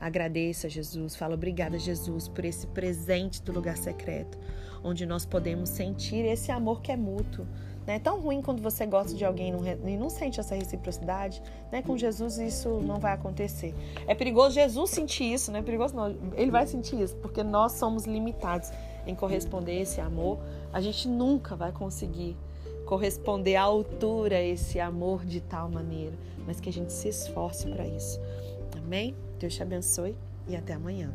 Agradeça 0.00 0.66
a 0.66 0.70
Jesus, 0.70 1.14
fala 1.14 1.34
obrigada 1.34 1.78
Jesus 1.78 2.26
por 2.26 2.44
esse 2.44 2.66
presente 2.68 3.42
do 3.42 3.52
lugar 3.52 3.76
secreto, 3.76 4.38
onde 4.82 5.04
nós 5.04 5.26
podemos 5.26 5.68
sentir 5.68 6.24
esse 6.24 6.50
amor 6.50 6.80
que 6.80 6.90
é 6.90 6.96
mútuo. 6.96 7.46
Né? 7.86 7.96
É 7.96 7.98
tão 7.98 8.18
ruim 8.18 8.40
quando 8.40 8.62
você 8.62 8.86
gosta 8.86 9.14
de 9.14 9.24
alguém 9.24 9.52
e 9.86 9.96
não 9.98 10.08
sente 10.08 10.40
essa 10.40 10.54
reciprocidade. 10.54 11.42
Né? 11.70 11.82
Com 11.82 11.98
Jesus 11.98 12.38
isso 12.38 12.80
não 12.80 12.98
vai 12.98 13.12
acontecer. 13.12 13.74
É 14.06 14.14
perigoso 14.14 14.54
Jesus 14.54 14.90
sentir 14.90 15.34
isso, 15.34 15.52
não 15.52 15.58
é 15.58 15.62
perigoso 15.62 15.94
não. 15.94 16.16
Ele 16.34 16.50
vai 16.50 16.66
sentir 16.66 16.98
isso, 16.98 17.16
porque 17.16 17.42
nós 17.42 17.72
somos 17.72 18.04
limitados 18.04 18.70
em 19.06 19.14
corresponder 19.14 19.82
esse 19.82 20.00
amor. 20.00 20.38
A 20.72 20.80
gente 20.80 21.08
nunca 21.08 21.54
vai 21.54 21.72
conseguir 21.72 22.38
corresponder 22.86 23.56
à 23.56 23.62
altura 23.62 24.40
esse 24.42 24.80
amor 24.80 25.24
de 25.24 25.40
tal 25.40 25.68
maneira, 25.68 26.16
mas 26.46 26.58
que 26.58 26.68
a 26.68 26.72
gente 26.72 26.92
se 26.92 27.08
esforce 27.08 27.68
para 27.68 27.86
isso. 27.86 28.18
Amém? 28.78 29.14
Deus 29.38 29.54
te 29.54 29.62
abençoe 29.62 30.16
e 30.48 30.56
até 30.56 30.74
amanhã. 30.74 31.12